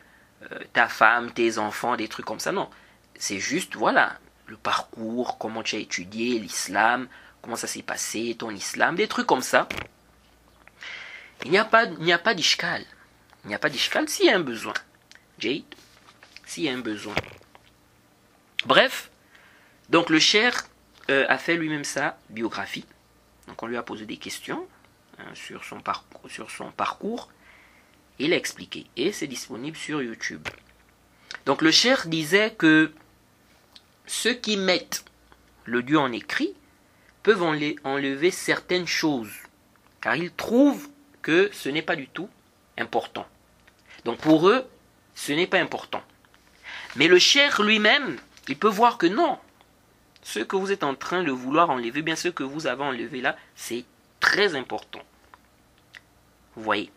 [0.50, 2.50] euh, ta femme, tes enfants, des trucs comme ça.
[2.50, 2.70] Non.
[3.16, 7.06] C'est juste, voilà, le parcours, comment tu as étudié l'islam,
[7.42, 9.68] comment ça s'est passé, ton islam, des trucs comme ça.
[11.44, 12.82] Il n'y a pas, il pas d'ishkal.
[13.44, 14.72] Il n'y a pas d'ishkal s'il y a un besoin.
[15.38, 15.62] Jade,
[16.46, 17.14] s'il y a un besoin.
[18.64, 19.10] Bref,
[19.90, 20.64] donc le cher
[21.10, 22.86] euh, a fait lui-même sa biographie.
[23.48, 24.66] Donc on lui a posé des questions
[25.18, 27.28] hein, sur, son parcours, sur son parcours.
[28.22, 28.86] Il a expliqué.
[28.96, 30.46] Et c'est disponible sur YouTube.
[31.44, 32.92] Donc le cher disait que
[34.06, 35.04] ceux qui mettent
[35.64, 36.54] le Dieu en écrit
[37.24, 39.32] peuvent enlever certaines choses.
[40.00, 40.88] Car ils trouvent
[41.20, 42.28] que ce n'est pas du tout
[42.78, 43.26] important.
[44.04, 44.64] Donc pour eux,
[45.16, 46.02] ce n'est pas important.
[46.94, 49.36] Mais le cher lui-même, il peut voir que non.
[50.22, 53.20] Ce que vous êtes en train de vouloir enlever, bien ce que vous avez enlevé
[53.20, 53.84] là, c'est
[54.20, 55.02] très important.
[56.54, 56.92] Vous voyez.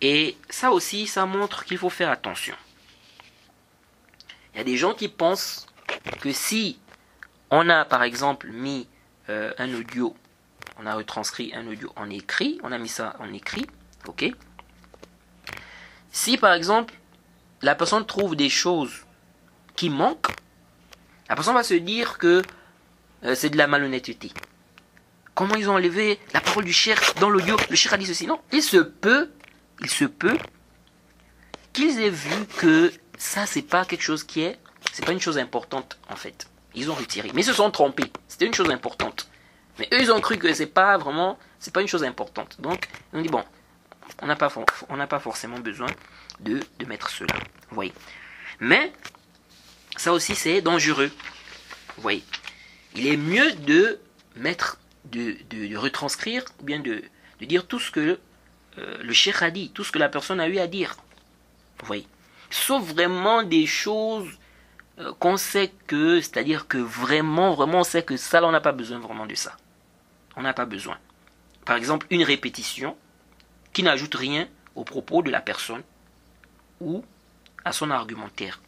[0.00, 2.54] Et ça aussi, ça montre qu'il faut faire attention.
[4.54, 5.66] Il y a des gens qui pensent
[6.20, 6.78] que si
[7.50, 8.88] on a par exemple mis
[9.28, 10.16] euh, un audio,
[10.78, 13.66] on a retranscrit un audio en écrit, on a mis ça en écrit,
[14.06, 14.32] ok
[16.10, 16.94] Si par exemple
[17.62, 19.04] la personne trouve des choses
[19.76, 20.34] qui manquent,
[21.28, 22.42] la personne va se dire que
[23.24, 24.32] euh, c'est de la malhonnêteté.
[25.34, 27.56] Comment ils ont enlevé la parole du cher dans l'audio?
[27.68, 28.26] Le cher a dit ceci.
[28.26, 29.30] Non, il se peut,
[29.80, 30.38] il se peut
[31.72, 34.58] qu'ils aient vu que ça, c'est pas quelque chose qui est,
[34.92, 36.46] c'est pas une chose importante en fait.
[36.74, 38.12] Ils ont retiré, mais ils se sont trompés.
[38.28, 39.28] C'était une chose importante.
[39.78, 42.60] Mais eux, ils ont cru que c'est pas vraiment, c'est pas une chose importante.
[42.60, 43.42] Donc, ils ont dit bon,
[44.22, 44.52] on n'a pas,
[44.88, 45.88] on n'a pas forcément besoin
[46.40, 47.34] de, mettre cela.
[47.68, 47.92] Vous voyez.
[48.60, 48.92] Mais
[49.96, 51.10] ça aussi, c'est dangereux.
[51.96, 52.24] Vous voyez.
[52.94, 54.00] Il est mieux de
[54.36, 57.02] mettre, de, de, retranscrire, ou bien de,
[57.40, 58.18] de dire tout ce que
[58.80, 60.96] euh, le cheikh a dit, tout ce que la personne a eu à dire.
[61.80, 62.06] Vous voyez.
[62.50, 64.28] Sauf vraiment des choses
[64.98, 68.72] euh, qu'on sait que, c'est-à-dire que vraiment, vraiment, on sait que ça, on n'a pas
[68.72, 69.56] besoin vraiment de ça.
[70.36, 70.98] On n'a pas besoin.
[71.64, 72.96] Par exemple, une répétition
[73.72, 75.82] qui n'ajoute rien au propos de la personne
[76.80, 77.04] ou
[77.64, 78.60] à son argumentaire.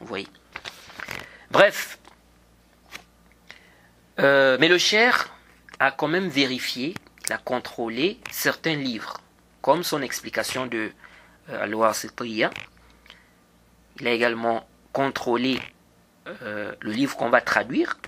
[0.00, 0.28] Vous voyez.
[1.50, 1.98] Bref.
[4.18, 5.30] Euh, mais le cher
[5.78, 6.94] a quand même vérifié,
[7.26, 9.20] il a contrôlé certains livres,
[9.62, 10.92] comme son explication de
[11.50, 15.60] euh, Al-Loir Il a également contrôlé
[16.26, 17.98] euh, le livre qu'on va traduire,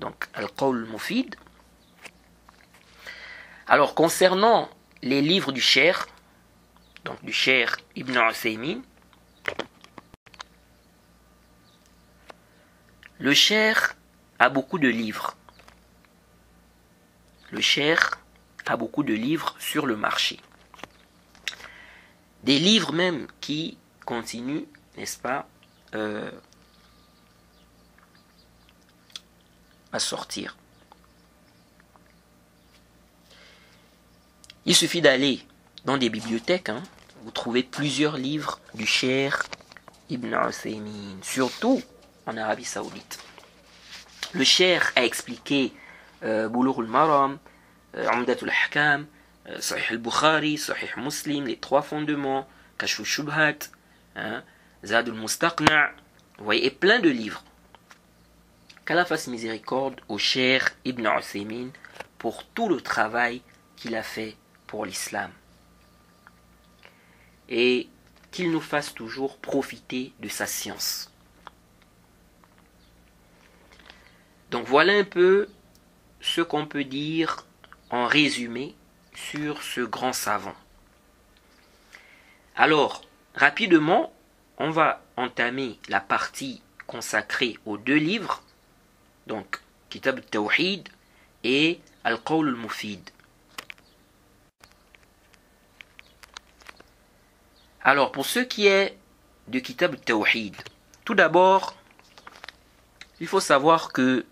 [0.00, 1.36] donc Al-Qawl Mufid.
[3.66, 4.70] Alors, concernant
[5.02, 6.06] les livres du cher,
[7.04, 8.82] donc du cher Ibn Usaymin,
[13.20, 13.96] Le cher
[14.38, 15.36] a beaucoup de livres.
[17.50, 18.20] Le cher
[18.76, 20.38] beaucoup de livres sur le marché.
[22.44, 24.64] Des livres même qui continuent,
[24.96, 25.46] n'est-ce pas,
[25.94, 26.30] euh,
[29.92, 30.56] à sortir.
[34.66, 35.40] Il suffit d'aller
[35.84, 36.82] dans des bibliothèques, hein,
[37.22, 39.44] vous trouvez plusieurs livres du cher
[40.10, 41.82] Ibn Usaymin, surtout
[42.26, 43.18] en Arabie Saoudite.
[44.32, 45.72] Le cher a expliqué
[46.22, 47.38] euh, al-Maram,
[47.96, 49.06] euh, Amdatul Hakam,
[49.48, 53.58] euh, Sahih al-Bukhari, Sahih Muslim, les trois fondements, Kashfu Shubhat,
[54.16, 54.42] hein,
[54.84, 55.90] Zad al-Mustaqna,
[56.38, 57.44] vous voyez, et plein de livres.
[58.84, 61.70] Qu'Allah fasse miséricorde au cher Ibn Usaymin
[62.18, 63.42] pour tout le travail
[63.76, 64.36] qu'il a fait
[64.66, 65.30] pour l'islam.
[67.48, 67.88] Et
[68.30, 71.10] qu'il nous fasse toujours profiter de sa science.
[74.50, 75.48] Donc voilà un peu
[76.20, 77.44] ce qu'on peut dire
[77.90, 78.74] en résumé
[79.14, 80.56] sur ce grand savant.
[82.56, 84.12] Alors, rapidement,
[84.58, 88.42] on va entamer la partie consacrée aux deux livres,
[89.26, 89.60] donc
[89.90, 90.88] Kitab al-Tawhid
[91.44, 93.10] et Al-Qawl al-Mufid.
[97.82, 98.98] Alors, pour ce qui est
[99.46, 100.56] de Kitab al-Tawhid,
[101.04, 101.74] tout d'abord,
[103.20, 104.26] il faut savoir que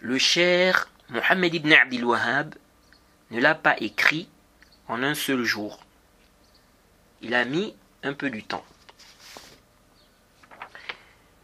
[0.00, 2.54] le cher Mohammed ibn Abdul Wahhab
[3.30, 4.30] ne l'a pas écrit
[4.88, 5.78] en un seul jour.
[7.20, 8.64] Il a mis un peu du temps.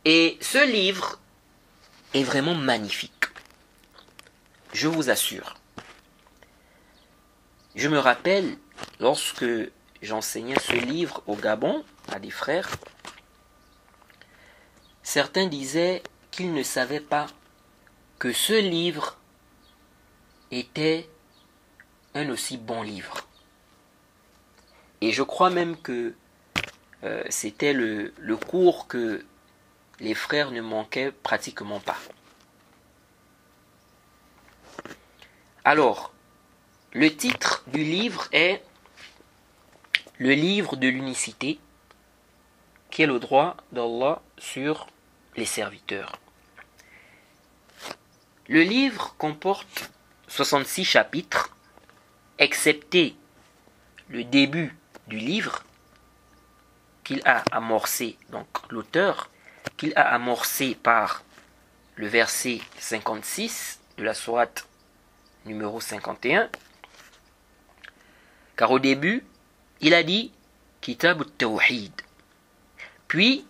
[0.07, 1.21] Et ce livre
[2.15, 3.27] est vraiment magnifique.
[4.73, 5.57] Je vous assure.
[7.75, 8.57] Je me rappelle,
[9.01, 9.45] lorsque
[10.01, 12.71] j'enseignais ce livre au Gabon à des frères,
[15.03, 17.27] certains disaient qu'ils ne savaient pas
[18.19, 19.18] que ce livre
[20.51, 21.09] était
[22.15, 23.27] un aussi bon livre.
[25.01, 26.15] Et je crois même que
[27.05, 29.25] euh, c'était le, le cours que
[30.01, 31.99] les frères ne manquaient pratiquement pas.
[35.65, 36.13] Alors,
[36.93, 38.63] le titre du livre est
[40.17, 41.61] Le livre de l'unicité,
[42.91, 44.89] qui est le droit d'Allah sur
[45.37, 46.19] les serviteurs.
[48.49, 49.91] Le livre comporte
[50.29, 51.55] 66 chapitres,
[52.39, 53.17] excepté
[54.09, 54.77] le début
[55.07, 55.65] du livre
[57.05, 59.31] qu'il a amorcé, donc l'auteur,
[59.77, 61.23] qu'il a amorcé par
[61.97, 64.67] le verset 56 de la sourate
[65.47, 66.51] numéro 51.
[68.57, 69.25] Car au début,
[69.81, 70.33] il a dit
[70.81, 71.93] Kitab al-Tawhid.
[73.09, 73.47] Puis,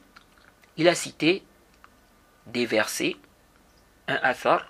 [0.76, 1.42] il a cité
[2.46, 3.16] des versets,
[4.06, 4.64] un athar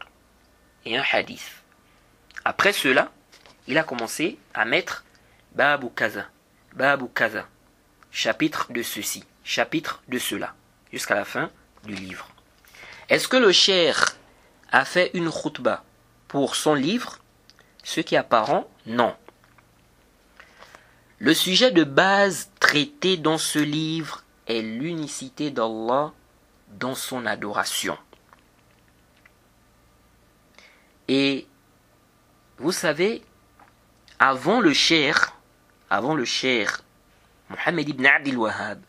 [0.84, 1.62] et un hadith.
[2.48, 3.12] Après cela,
[3.66, 5.04] il a commencé à mettre
[5.52, 7.46] Babu Kaza,
[8.10, 10.54] chapitre de ceci, chapitre de cela,
[10.90, 11.50] jusqu'à la fin
[11.84, 12.26] du livre.
[13.10, 14.16] Est-ce que le cher
[14.72, 15.84] a fait une khutbah
[16.26, 17.18] pour son livre?
[17.84, 19.14] Ce qui est apparent, non.
[21.18, 26.14] Le sujet de base traité dans ce livre est l'unicité d'Allah
[26.68, 27.98] dans son adoration.
[31.08, 31.46] Et
[32.58, 33.22] vous savez,
[34.18, 35.36] avant le cher,
[35.90, 36.82] avant le cher
[37.50, 38.80] Mohammed ibn Abdel Wahhab,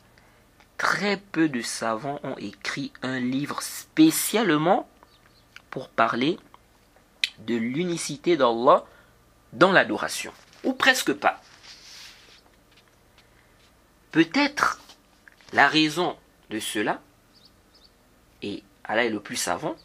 [0.77, 4.89] très peu de savants ont écrit un livre spécialement
[5.69, 6.39] pour parler
[7.39, 8.85] de l'unicité d'Allah
[9.53, 11.41] dans l'adoration, ou presque pas.
[14.11, 14.79] Peut-être
[15.53, 16.17] la raison
[16.49, 17.01] de cela,
[18.41, 19.75] et Allah est le plus savant,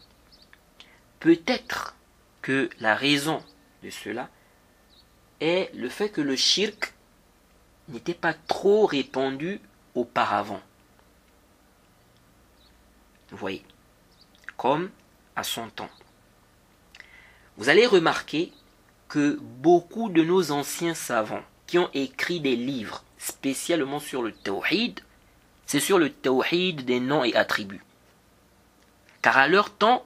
[1.20, 1.94] peut-être
[2.40, 3.44] que la raison
[3.84, 4.28] de cela
[5.40, 6.94] est le fait que le shirk
[7.88, 9.60] n'était pas trop répandu
[9.94, 10.62] auparavant.
[13.30, 13.62] Vous voyez,
[14.56, 14.90] comme
[15.36, 15.90] à son temps.
[17.56, 18.52] Vous allez remarquer
[19.08, 25.00] que beaucoup de nos anciens savants qui ont écrit des livres spécialement sur le tawhid,
[25.66, 27.84] c'est sur le tawhid des noms et attributs.
[29.22, 30.04] Car à leur temps,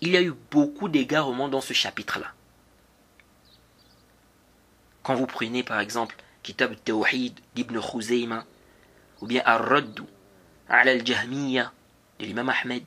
[0.00, 2.32] il y a eu beaucoup d'égarements dans ce chapitre-là.
[5.02, 8.44] Quand vous prenez par exemple Kitab Tawhid d'Ibn Khuzayma,
[9.20, 10.02] ou bien Ar-Raddu
[10.68, 11.72] ala al-Jahmiya
[12.18, 12.84] de l'imam Ahmed,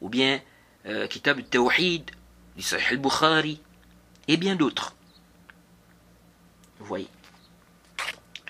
[0.00, 0.40] ou bien
[0.86, 2.10] euh, Kitab Tawhid
[2.56, 3.60] du Sahih al-Bukhari,
[4.28, 4.94] et bien d'autres.
[6.78, 7.08] Vous voyez.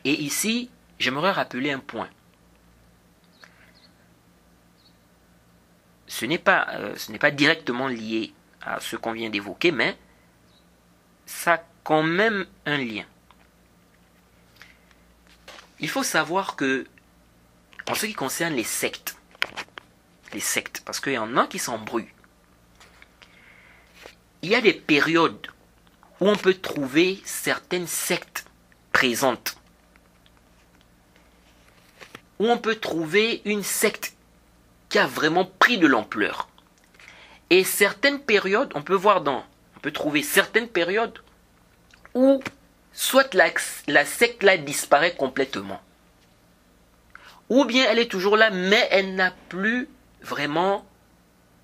[0.04, 2.08] Et ici, j'aimerais rappeler un point.
[6.06, 8.32] Ce n'est pas, euh, pas directement lié
[8.62, 9.96] à ce qu'on vient d'évoquer, mais
[11.26, 13.04] ça quand même un lien.
[15.80, 16.86] Il faut savoir que,
[17.88, 19.16] en ce qui concerne les sectes,
[20.32, 22.08] les sectes, parce qu'il y en a qui s'embrouillent,
[24.42, 25.46] il y a des périodes
[26.20, 28.46] où on peut trouver certaines sectes
[28.92, 29.58] présentes
[32.38, 34.14] où on peut trouver une secte
[34.88, 36.48] qui a vraiment pris de l'ampleur.
[37.50, 39.44] Et certaines périodes, on peut voir dans,
[39.76, 41.18] on peut trouver certaines périodes
[42.14, 42.42] où
[42.92, 45.80] soit la, secte disparaît complètement,
[47.48, 49.88] ou bien elle est toujours là, mais elle n'a plus
[50.22, 50.86] vraiment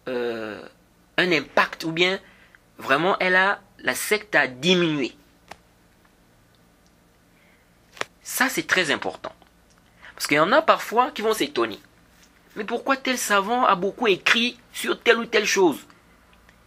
[0.09, 0.61] euh,
[1.17, 2.19] un impact, ou bien
[2.79, 5.15] vraiment elle a la secte a diminué.
[8.23, 9.35] Ça c'est très important.
[10.15, 11.81] Parce qu'il y en a parfois qui vont s'étonner.
[12.57, 15.79] Mais pourquoi tel savant a beaucoup écrit sur telle ou telle chose?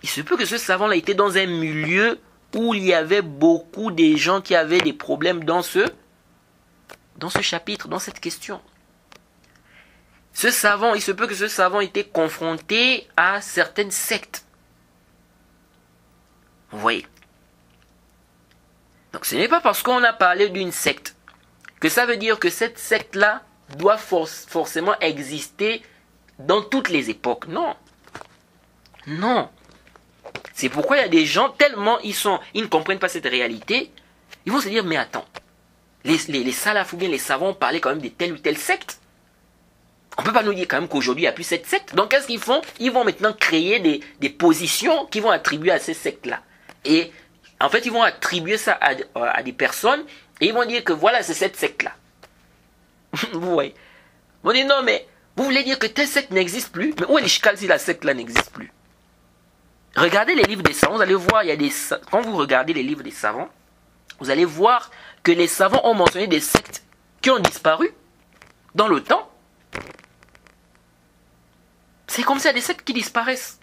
[0.01, 2.19] Il se peut que ce savant-là était dans un milieu
[2.55, 5.91] où il y avait beaucoup de gens qui avaient des problèmes dans ce,
[7.17, 8.61] dans ce chapitre, dans cette question.
[10.33, 14.45] Ce savant, il se peut que ce savant était confronté à certaines sectes.
[16.71, 17.05] Vous voyez
[19.11, 21.15] Donc ce n'est pas parce qu'on a parlé d'une secte
[21.79, 23.43] que ça veut dire que cette secte-là
[23.77, 25.83] doit forcément exister
[26.39, 27.47] dans toutes les époques.
[27.47, 27.75] Non.
[29.05, 29.49] Non.
[30.53, 33.25] C'est pourquoi il y a des gens, tellement ils sont, ils ne comprennent pas cette
[33.25, 33.91] réalité,
[34.45, 35.25] ils vont se dire, mais attends,
[36.03, 36.55] les, les, les
[36.91, 38.99] ou bien les savants parlaient quand même de telle ou telle secte.
[40.17, 41.95] On ne peut pas nous dire quand même qu'aujourd'hui il n'y a plus cette secte.
[41.95, 42.61] Donc qu'est-ce qu'ils font?
[42.79, 46.41] Ils vont maintenant créer des, des, positions qui vont attribuer à ces sectes-là.
[46.85, 47.11] Et
[47.59, 50.03] en fait, ils vont attribuer ça à, à des personnes
[50.39, 51.93] et ils vont dire que voilà, c'est cette secte-là.
[53.31, 53.73] vous voyez
[54.43, 56.93] vont dire non, mais vous voulez dire que telle secte n'existe plus?
[56.99, 58.71] Mais où est l'ishkal si la secte-là n'existe plus?
[59.95, 61.71] Regardez les livres des savants, vous allez voir, il y a des,
[62.09, 63.49] quand vous regardez les livres des savants,
[64.19, 64.89] vous allez voir
[65.21, 66.83] que les savants ont mentionné des sectes
[67.21, 67.91] qui ont disparu
[68.73, 69.29] dans le temps.
[72.07, 73.59] C'est comme ça, des sectes qui disparaissent.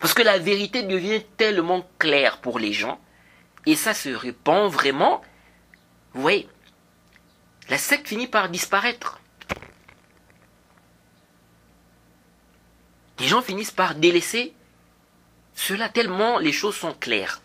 [0.00, 3.00] Parce que la vérité devient tellement claire pour les gens.
[3.66, 5.22] Et ça se répand vraiment.
[6.12, 6.48] Vous voyez,
[7.68, 9.20] la secte finit par disparaître.
[13.18, 14.54] Les gens finissent par délaisser
[15.54, 17.40] cela tellement les choses sont claires.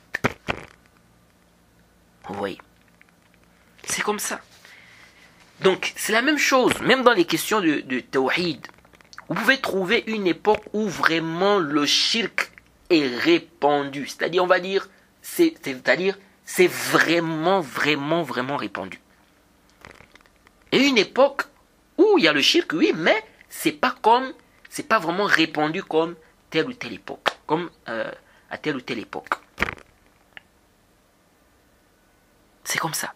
[2.28, 2.60] Vous voyez
[3.84, 4.40] C'est comme ça.
[5.62, 8.66] Donc, c'est la même chose, même dans les questions de, Tawhid.
[9.28, 12.52] Vous pouvez trouver une époque où vraiment le shirk
[12.90, 14.08] est répandu.
[14.08, 14.90] C'est-à-dire, on va dire,
[15.22, 19.00] c'est-à-dire, c'est vraiment, vraiment, vraiment répandu.
[20.72, 21.44] Et une époque
[21.98, 24.32] où il y a le shirk, oui, mais c'est pas comme,
[24.70, 26.16] c'est pas vraiment répandu comme
[26.50, 28.12] telle ou telle époque, comme euh,
[28.52, 29.34] à telle ou telle époque.
[32.64, 33.16] C'est comme ça.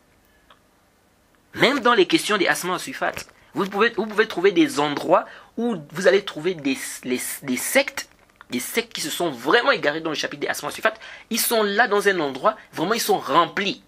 [1.54, 3.12] Même dans les questions des asma sufat,
[3.54, 3.92] vous pouvez,
[4.28, 5.26] trouver des endroits
[5.56, 8.10] où vous allez trouver des, sectes,
[8.50, 10.96] des sectes qui se sont vraiment égarés dans le chapitre des asma sufat.
[11.30, 13.84] Ils sont là dans un endroit, vraiment ils sont remplis.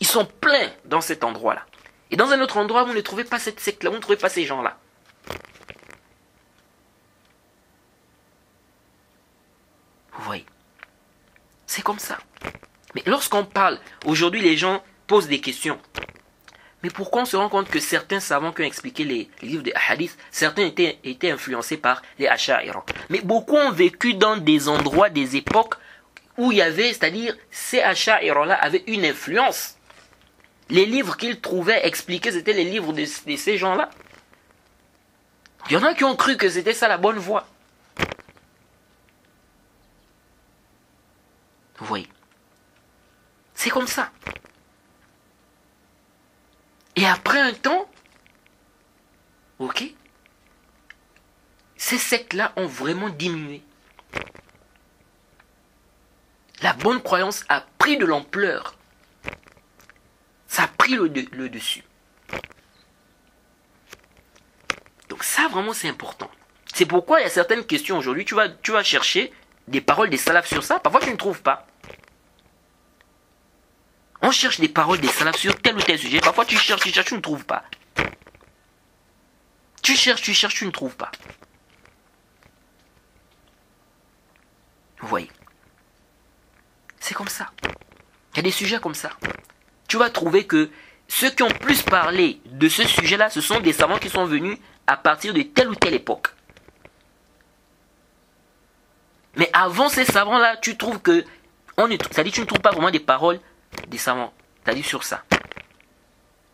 [0.00, 1.66] Ils sont pleins dans cet endroit-là.
[2.10, 4.30] Et dans un autre endroit, vous ne trouvez pas cette secte-là, vous ne trouvez pas
[4.30, 4.78] ces gens-là.
[10.14, 10.46] Vous voyez
[11.66, 12.18] C'est comme ça.
[12.94, 15.78] Mais lorsqu'on parle, aujourd'hui les gens posent des questions.
[16.82, 19.72] Mais pourquoi on se rend compte que certains savants qui ont expliqué les, livres des
[19.88, 22.84] hadiths, certains étaient, influencés par les Asha'ira.
[23.08, 25.74] Mais beaucoup ont vécu dans des endroits, des époques
[26.36, 29.76] où il y avait, c'est-à-dire ces Asha'ira-là avaient une influence.
[30.70, 33.90] Les livres qu'ils trouvaient expliqués, c'était les livres de ces gens-là.
[35.68, 37.46] Il y en a qui ont cru que c'était ça la bonne voie.
[41.82, 42.08] Vous voyez
[43.54, 44.12] C'est comme ça.
[46.94, 47.90] Et après un temps,
[49.58, 49.92] ok,
[51.76, 53.64] ces sectes-là ont vraiment diminué.
[56.60, 58.76] La bonne croyance a pris de l'ampleur.
[60.46, 61.08] Ça a pris le,
[61.48, 61.82] dessus.
[65.08, 66.30] Donc ça, vraiment, c'est important.
[66.72, 69.32] C'est pourquoi il y a certaines questions aujourd'hui, tu vas, tu vas chercher
[69.66, 70.78] des paroles des salafs sur ça.
[70.78, 71.66] Parfois, tu ne trouves pas.
[74.22, 76.20] On cherche des paroles des salafs sur tel ou tel sujet.
[76.20, 77.64] Parfois, tu cherches, tu cherches, tu ne trouves pas.
[79.82, 81.10] Tu cherches, tu cherches, tu ne trouves pas.
[85.00, 85.28] Vous voyez
[87.00, 87.50] C'est comme ça.
[88.32, 89.10] Il y a des sujets comme ça.
[89.88, 90.70] Tu vas trouver que
[91.08, 94.56] ceux qui ont plus parlé de ce sujet-là, ce sont des savants qui sont venus
[94.86, 96.28] à partir de telle ou telle époque.
[99.34, 101.24] Mais avant ces savants-là, tu trouves que.
[101.76, 103.40] On est, ça dit, tu ne trouves pas vraiment des paroles
[103.88, 104.32] des savants.
[104.64, 105.24] C'est-à-dire sur ça.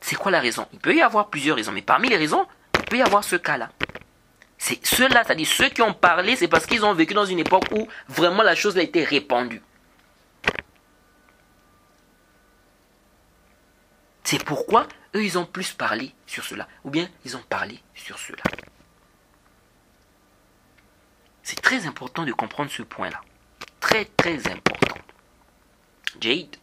[0.01, 0.67] C'est quoi la raison?
[0.73, 2.47] Il peut y avoir plusieurs raisons, mais parmi les raisons,
[2.79, 3.71] il peut y avoir ce cas-là.
[4.57, 7.65] C'est ceux-là, c'est-à-dire ceux qui ont parlé, c'est parce qu'ils ont vécu dans une époque
[7.73, 9.63] où vraiment la chose a été répandue.
[14.25, 16.69] C'est pourquoi eux, ils ont plus parlé sur cela.
[16.85, 18.43] Ou bien, ils ont parlé sur cela.
[21.43, 23.23] C'est très important de comprendre ce point-là.
[23.81, 24.99] Très, très important.
[26.21, 26.57] Jade.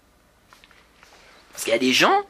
[1.55, 2.21] Parce qu'il y a des gens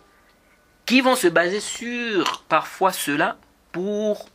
[0.86, 3.38] qui vont se baser sur parfois cela
[3.72, 4.30] pour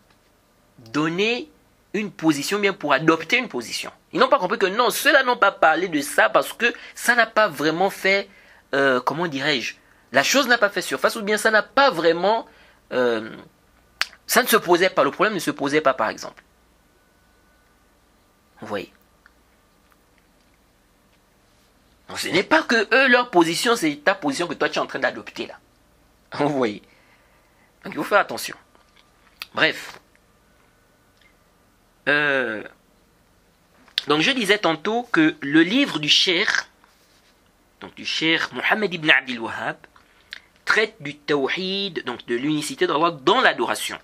[0.79, 1.49] donner
[1.95, 3.93] une position, bien pour adopter une position.
[4.13, 7.15] Ils n'ont pas compris que non, ceux-là n'ont pas parlé de ça parce que ça
[7.15, 8.29] n'a pas vraiment fait,
[8.75, 9.77] euh, comment dirais-je,
[10.11, 12.47] la chose n'a pas fait surface ou bien ça n'a pas vraiment,
[12.93, 13.31] euh,
[14.27, 16.43] ça ne se posait pas, le problème ne se posait pas par exemple.
[18.61, 18.93] Vous voyez
[22.19, 24.87] ce n'est pas que eux, leur position, c'est ta position que toi tu es en
[24.87, 25.59] train d'adopter là.
[26.39, 26.83] Vous voyez.
[27.85, 28.57] Donc il faut faire attention.
[29.55, 29.99] Bref.
[32.09, 32.63] Euh,
[34.07, 36.67] donc je disais tantôt que le livre du Cher,
[37.81, 39.77] donc du Cher Mohammed ibn Abdul Wahhab,
[40.65, 43.99] traite du tawhid, donc de l'unicité d'Allah dans l'adoration.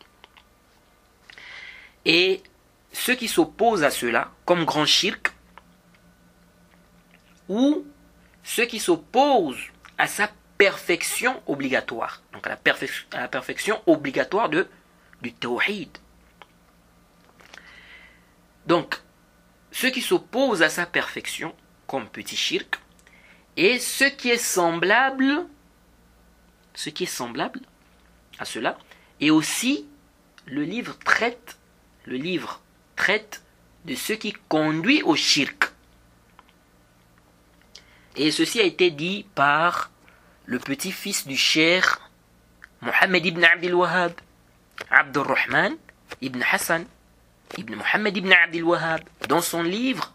[2.05, 2.43] Et
[2.93, 5.33] ceux qui s'opposent à cela, comme grand shirk,
[7.49, 7.85] ou
[8.47, 12.23] ceux qui s'opposent à sa perfection obligatoire.
[12.33, 14.69] Donc à la, perfection, obligatoire de,
[15.21, 15.91] du tawhid.
[18.67, 19.01] Donc,
[19.73, 21.55] ceux qui s'opposent à sa perfection,
[21.89, 22.79] comme petit shirk,
[23.57, 25.47] et ce qui est semblable,
[26.75, 27.61] ce qui est semblable
[28.39, 28.79] à cela,
[29.21, 29.89] et aussi
[30.47, 31.59] le livre traite,
[32.05, 32.61] le livre
[32.95, 33.43] traite
[33.87, 35.73] de ce qui conduit au shirk.
[38.17, 39.91] Et ceci a été dit par
[40.47, 42.11] le petit-fils du cher
[42.81, 44.13] Mohammed ibn Abdel Wahhab,
[44.91, 45.77] Abdul Rahman
[46.23, 46.87] ibn Hassan
[47.59, 50.15] ibn Mohammed ibn Abdel Wahhab, dans son livre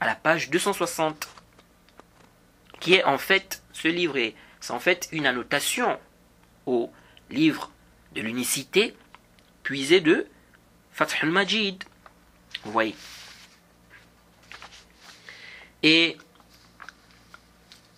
[0.00, 1.28] à la page 260,
[2.80, 5.98] qui est en fait, ce livre est, c'est en fait une annotation
[6.66, 6.92] au
[7.30, 7.70] livre
[8.14, 8.96] de l'unicité
[9.62, 10.26] puisé de
[10.92, 11.84] Fath al-Majid.
[12.64, 12.94] Vous voyez.
[15.82, 16.16] Et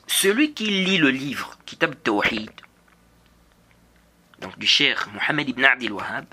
[0.07, 2.51] celui qui lit le livre, Kitab Tawhid,
[4.41, 6.27] donc du cher Mohammed ibn Abdel Wahhab,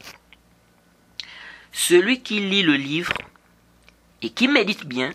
[1.72, 3.14] celui qui lit le livre
[4.22, 5.14] et qui médite bien,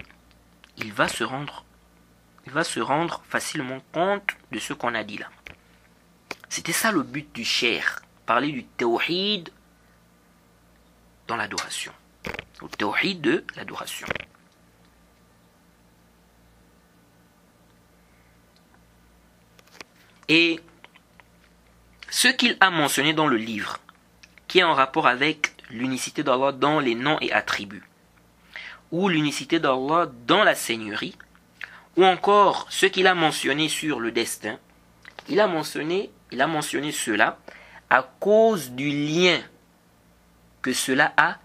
[0.79, 1.65] il va se rendre,
[2.47, 5.29] il va se rendre facilement compte de ce qu'on a dit là.
[6.49, 9.51] C'était ça le but du cher, parler du tawhid
[11.27, 11.93] dans l'adoration.
[12.61, 14.07] Le tawhid de l'adoration.
[20.29, 20.61] Et
[22.11, 23.79] ce qu'il a mentionné dans le livre,
[24.49, 27.89] qui est en rapport avec l'unicité d'Allah dans les noms et attributs,
[28.91, 31.17] ou l'unicité d'Allah dans la Seigneurie,
[31.97, 34.59] ou encore ce qu'il a mentionné sur le destin,
[35.29, 36.11] il a mentionné,
[36.93, 37.39] cela
[37.91, 39.39] à cause du lien
[40.63, 41.39] que cela a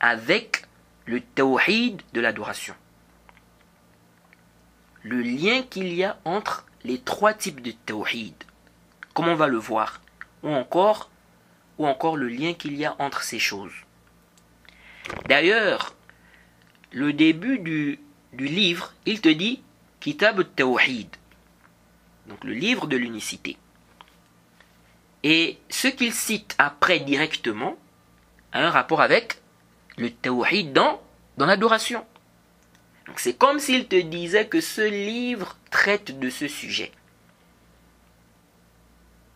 [0.00, 0.66] avec
[1.06, 2.74] le tawhid de l'adoration.
[5.02, 8.34] Le lien qu'il y a entre les trois types de tawhid,
[9.14, 10.00] comme on va le voir,
[10.42, 11.10] ou encore,
[11.78, 13.72] ou encore le lien qu'il y a entre ces choses.
[15.26, 15.94] D'ailleurs,
[16.92, 17.98] le début du,
[18.38, 19.62] livre, il te dit
[20.00, 21.08] Kitab al-Tawhid,
[22.26, 23.56] donc le livre de l'unicité.
[25.22, 27.76] Et ce qu'il cite après directement
[28.52, 29.40] a un rapport avec
[29.96, 31.00] le Tawhid dans
[31.38, 32.04] l'adoration.
[33.16, 36.92] C'est comme s'il te disait que ce livre traite de ce sujet.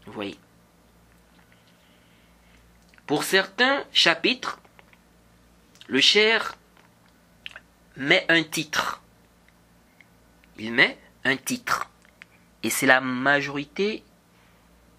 [0.06, 0.38] Vous voyez.
[3.06, 4.58] Pour certains chapitres,
[5.86, 6.56] le cher
[7.96, 9.02] met un titre.
[10.58, 11.88] Il met un titre.
[12.62, 14.02] Et c'est la majorité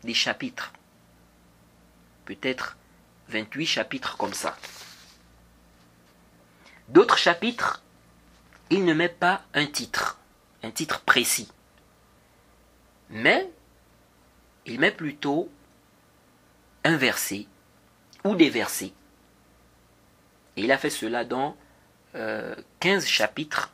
[0.04, 0.74] des chapitres.
[2.26, 2.78] Peut-être
[3.30, 4.58] 28 chapitres comme ça.
[6.88, 7.84] D'autres chapitres,
[8.70, 10.20] il ne met pas un titre,
[10.64, 11.52] un titre précis.
[13.10, 13.50] Mais
[14.66, 15.50] il met plutôt
[16.84, 17.48] un verset
[18.24, 18.94] ou des versets.
[20.56, 21.56] Et il a fait cela dans
[22.14, 23.72] 15 euh, chapitres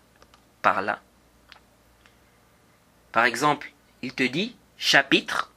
[0.61, 1.01] par là.
[3.11, 3.71] Par exemple,
[4.01, 5.51] il te dit chapitre,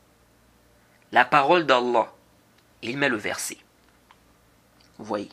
[1.12, 2.12] la parole d'Allah.
[2.82, 3.58] Il met le verset.
[4.98, 5.28] Vous voyez.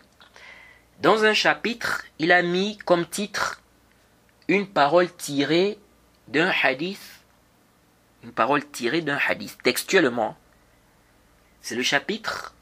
[1.01, 3.61] Dans un chapitre, il a mis comme titre
[4.47, 5.79] une parole tirée
[6.27, 7.23] d'un hadith.
[8.23, 10.37] Une parole tirée d'un hadith, textuellement.
[11.61, 12.53] C'est le chapitre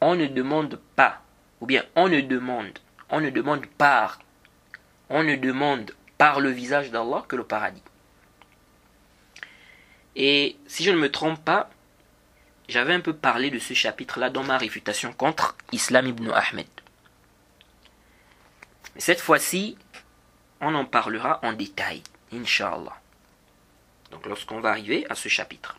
[0.00, 1.22] On ne demande pas,
[1.60, 2.78] ou bien on ne demande,
[3.10, 4.20] on ne demande par,
[5.08, 7.82] on ne demande par le visage d'Allah que le paradis.
[10.14, 11.70] Et si je ne me trompe pas,
[12.68, 16.66] j'avais un peu parlé de ce chapitre-là dans ma réfutation contre Islam ibn Ahmed.
[18.98, 19.78] Cette fois-ci,
[20.60, 22.02] on en parlera en détail,
[22.32, 22.96] Inch'Allah.
[24.10, 25.78] Donc lorsqu'on va arriver à ce chapitre.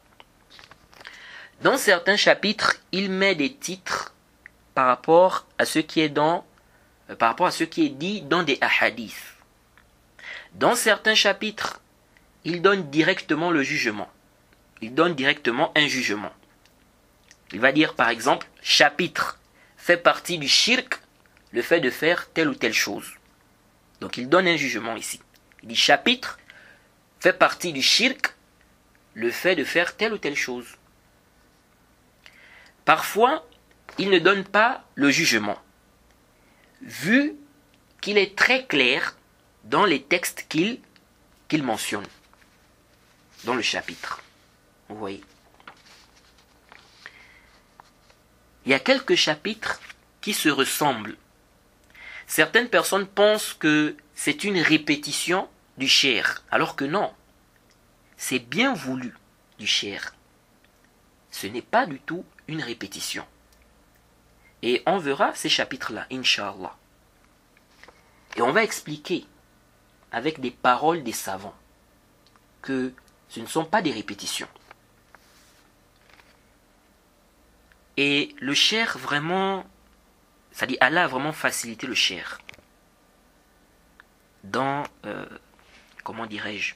[1.62, 4.14] Dans certains chapitres, il met des titres
[4.74, 6.46] par rapport à ce qui est dans
[7.10, 9.36] euh, par rapport à ce qui est dit dans des hadiths.
[10.54, 11.82] Dans certains chapitres,
[12.46, 14.10] il donne directement le jugement
[14.82, 16.32] il donne directement un jugement.
[17.52, 19.40] Il va dire par exemple, chapitre
[19.78, 21.00] fait partie du shirk,
[21.52, 23.14] le fait de faire telle ou telle chose.
[24.02, 25.22] Donc il donne un jugement ici.
[25.64, 26.40] Il dit chapitre
[27.20, 28.34] fait partie du shirk,
[29.14, 30.78] le fait de faire telle ou telle chose.
[32.86, 33.46] Parfois,
[33.98, 35.60] il ne donne pas le jugement,
[36.82, 37.36] vu
[38.02, 39.16] qu'il est très clair
[39.66, 40.82] dans les textes qu'il
[41.64, 42.08] mentionne
[43.44, 44.22] dans le chapitre.
[44.88, 45.24] Vous voyez.
[48.66, 49.80] Il y a quelques chapitres
[50.22, 51.18] qui se ressemblent.
[52.30, 55.50] Certaines personnes pensent que c'est une répétition
[55.80, 57.12] du cher, alors que non.
[58.18, 59.16] C'est bien voulu
[59.58, 60.14] du cher.
[61.32, 63.26] Ce n'est pas du tout une répétition.
[64.62, 66.78] Et on verra ces chapitres-là, inshallah.
[68.36, 69.26] Et on va expliquer
[70.12, 71.56] avec des paroles des savants
[72.62, 72.94] que
[73.30, 74.48] ce ne sont pas des répétitions.
[77.98, 79.66] Et le cher vraiment,
[80.60, 82.42] ça dit Allah a vraiment facilité le cher
[84.44, 85.26] dans, euh,
[86.04, 86.76] comment dirais-je,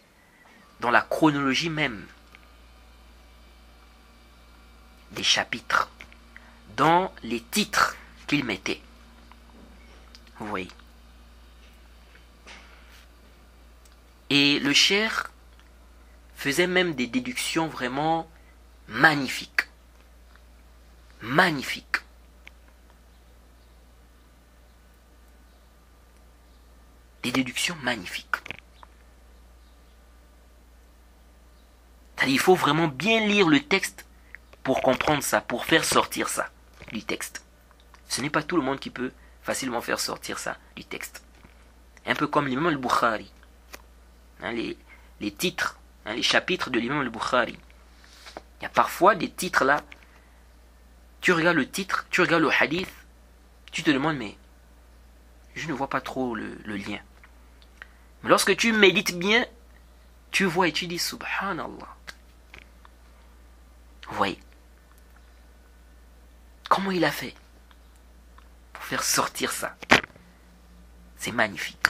[0.79, 2.07] dans la chronologie même
[5.11, 5.91] des chapitres,
[6.77, 8.79] dans les titres qu'il mettait.
[10.39, 10.71] Vous voyez.
[14.29, 15.29] Et le cher
[16.37, 18.31] faisait même des déductions vraiment
[18.87, 19.67] magnifiques.
[21.19, 22.02] Magnifiques.
[27.23, 28.35] Des déductions magnifiques.
[32.25, 34.05] Il faut vraiment bien lire le texte
[34.63, 36.49] pour comprendre ça, pour faire sortir ça
[36.91, 37.43] du texte.
[38.07, 39.11] Ce n'est pas tout le monde qui peut
[39.41, 41.23] facilement faire sortir ça du texte.
[42.05, 43.31] Un peu comme l'imam al-Bukhari.
[44.41, 47.57] Hein, les, titres, hein, les chapitres de l'imam al-Bukhari.
[48.59, 49.81] Il y a parfois des titres là.
[51.21, 52.89] Tu regardes le titre, tu regardes le hadith,
[53.71, 54.37] tu te demandes, mais
[55.55, 56.99] je ne vois pas trop le, lien.
[58.23, 59.45] Lorsque tu médites bien,
[60.31, 61.95] tu vois et tu dis Subhanallah.
[64.07, 64.39] Vous voyez?
[66.69, 67.35] Comment il a fait
[68.71, 69.75] pour faire sortir ça?
[71.17, 71.87] C'est magnifique.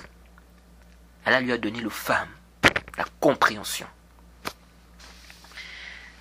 [1.26, 2.30] Allah lui a donné le femme,
[2.98, 3.88] la compréhension.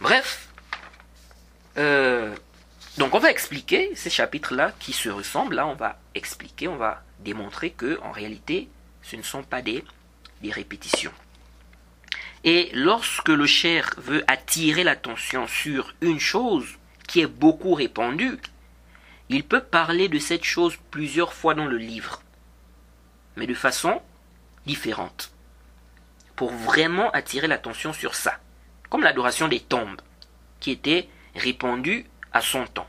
[0.01, 0.49] Bref,
[1.79, 2.35] euh,
[2.99, 5.57] donc on va expliquer ces chapitres-là qui se ressemblent.
[5.57, 8.69] Là, on va expliquer, on va démontrer que en réalité,
[9.03, 9.85] ce ne sont pas des,
[10.43, 11.13] des répétitions.
[12.45, 16.67] Et lorsque le cher veut attirer l'attention sur une chose
[17.07, 18.39] qui est beaucoup répandue,
[19.29, 22.23] il peut parler de cette chose plusieurs fois dans le livre,
[23.37, 24.03] mais de façon
[24.67, 25.33] différente,
[26.37, 28.39] pour vraiment attirer l'attention sur ça,
[28.91, 30.01] comme l'adoration des tombes,
[30.61, 32.89] qui était répandue à son temps.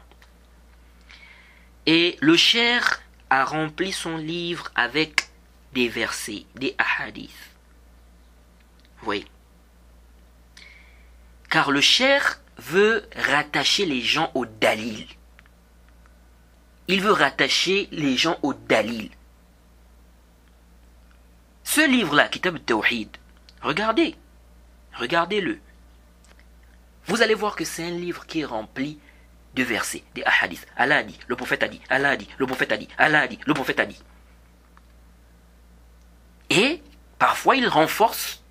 [1.85, 5.22] Et le cher a rempli son livre avec
[5.73, 7.31] des versets, des ahadiths.
[9.05, 9.25] Oui
[11.53, 15.05] car le cher veut rattacher les gens au dalil.
[16.87, 19.11] Il veut rattacher les gens au dalil.
[21.63, 23.17] Ce livre-là, Kitab Tawhid,
[23.61, 24.15] regardez,
[24.95, 25.59] regardez-le.
[27.05, 28.97] Vous allez voir que c'est un livre qui est rempli
[29.53, 30.65] de versets, des hadiths.
[30.75, 33.21] Allah a dit, le prophète a dit, Allah a dit, le prophète a dit, Allah
[33.21, 34.01] a dit, le prophète a dit.
[36.53, 36.83] Et
[37.17, 38.43] parfois il renforce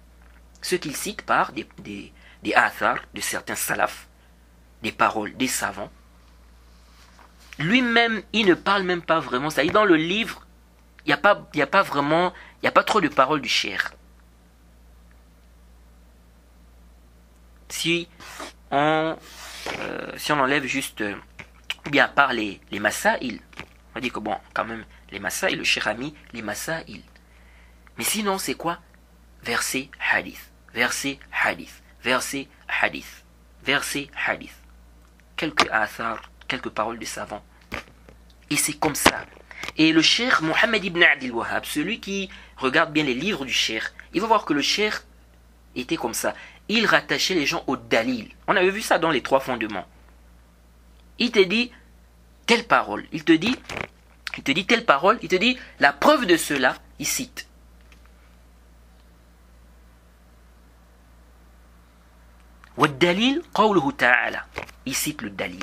[0.60, 2.12] ce qu'il cite par des, des
[3.14, 4.08] de certains salafs,
[4.82, 5.90] des paroles des savants.
[7.58, 9.50] Lui-même, il ne parle même pas vraiment.
[9.50, 10.44] Ça dans le livre,
[11.04, 13.48] il n'y a, pas, a pas vraiment, il n'y a pas trop de paroles du
[13.48, 13.92] cher.
[17.68, 18.08] Si
[18.72, 19.16] on,
[19.78, 21.14] euh, si on enlève juste, euh,
[21.90, 22.80] bien à part les, les
[23.20, 23.40] il
[23.94, 26.42] on dit que bon, quand même, les masaïl, le cher ami, les
[26.88, 27.02] il
[27.98, 28.78] Mais sinon, c'est quoi?
[29.42, 30.50] Verset hadith.
[30.74, 33.24] Verset hadith verset hadith,
[33.64, 34.54] verset hadith,
[35.36, 37.44] quelques athars, quelques paroles de savants.
[38.50, 39.24] Et c'est comme ça.
[39.76, 43.92] Et le cher Mohammed ibn Abdel Wahhab, celui qui regarde bien les livres du cher,
[44.12, 45.04] il va voir que le cher
[45.74, 46.34] était comme ça.
[46.68, 48.30] Il rattachait les gens au dalil.
[48.46, 49.86] On avait vu ça dans les trois fondements.
[51.18, 51.72] Il te dit
[52.46, 53.06] telle parole.
[53.12, 53.56] Il te dit,
[54.36, 55.18] il te dit telle parole.
[55.22, 56.76] Il te dit la preuve de cela.
[56.98, 57.48] Il cite.
[64.84, 65.62] Il cite le dalil.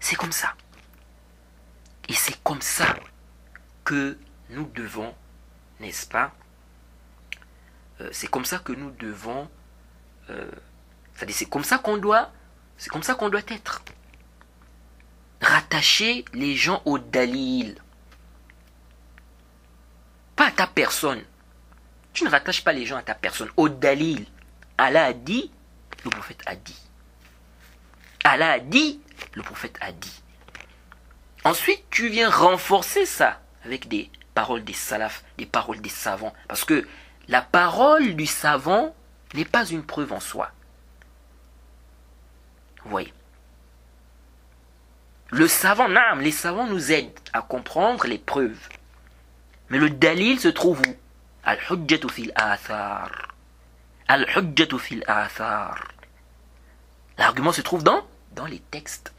[0.00, 0.54] C'est comme ça.
[2.08, 2.94] Et c'est comme ça
[3.84, 4.18] que
[4.50, 5.14] nous devons,
[5.80, 6.32] n'est-ce pas
[8.00, 9.48] euh, C'est comme ça que nous devons.
[10.30, 10.50] Euh,
[11.28, 12.30] c'est comme ça qu'on doit.
[12.76, 13.82] C'est comme ça qu'on doit être.
[15.40, 17.76] Rattacher les gens au dalil.
[20.36, 21.22] Pas à ta personne.
[22.12, 24.26] Tu ne rattaches pas les gens à ta personne, au dalil.
[24.78, 25.50] Allah a dit,
[26.04, 26.80] le prophète a dit.
[28.24, 29.00] Allah a dit,
[29.34, 30.22] le prophète a dit.
[31.44, 36.32] Ensuite, tu viens renforcer ça avec des paroles des salafs, des paroles des savants.
[36.48, 36.86] Parce que
[37.28, 38.94] la parole du savant
[39.34, 40.50] n'est pas une preuve en soi.
[42.84, 43.12] Vous voyez
[45.30, 48.68] Le savant, non, les savants nous aident à comprendre les preuves.
[49.70, 50.96] Mais le dalil se trouve où?
[54.12, 55.02] Al-hujjatu.
[57.16, 59.10] L'argument se trouve dans, dans les textes.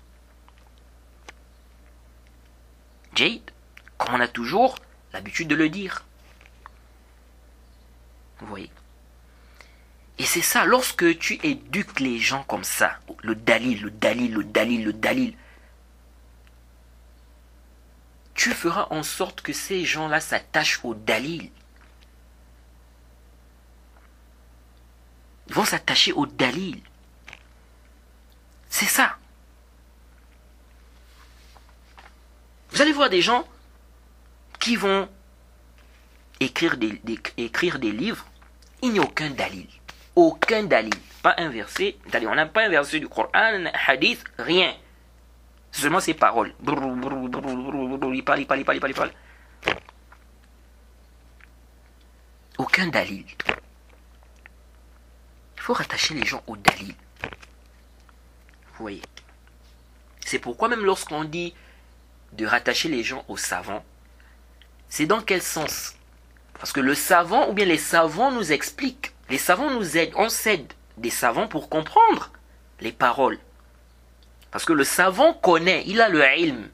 [3.15, 3.49] Jade,
[3.97, 4.77] comme on a toujours
[5.11, 6.05] l'habitude de le dire.
[8.39, 8.69] Vous voyez
[10.19, 14.43] Et c'est ça, lorsque tu éduques les gens comme ça, le dalil, le dalil, le
[14.43, 15.35] dalil, le dalil,
[18.35, 21.49] tu feras en sorte que ces gens-là s'attachent au dalil.
[25.47, 26.81] Ils vont s'attacher au dalil.
[28.69, 29.17] C'est ça.
[32.71, 33.47] Vous allez voir des gens
[34.59, 35.07] qui vont
[36.39, 38.25] écrire des, des livres,
[38.81, 39.67] il n'y a aucun dalil.
[40.15, 40.93] Aucun dalil.
[41.21, 41.97] Pas un verset.
[42.13, 44.73] On n'a pas un verset du Coran, un hadith, rien.
[45.71, 46.53] Seulement ces paroles.
[46.61, 49.11] Il parle, il parle, il
[52.57, 53.25] Aucun dalil.
[55.63, 56.93] Il faut rattacher les gens au dalil.
[57.21, 59.01] Vous voyez.
[60.19, 61.55] C'est pourquoi même lorsqu'on dit
[62.33, 63.85] de rattacher les gens aux savants,
[64.89, 65.95] c'est dans quel sens?
[66.59, 70.27] Parce que le savant, ou bien les savants nous expliquent, les savants nous aident, on
[70.27, 72.33] s'aide des savants pour comprendre
[72.81, 73.39] les paroles.
[74.51, 76.67] Parce que le savant connaît, il a le ilm.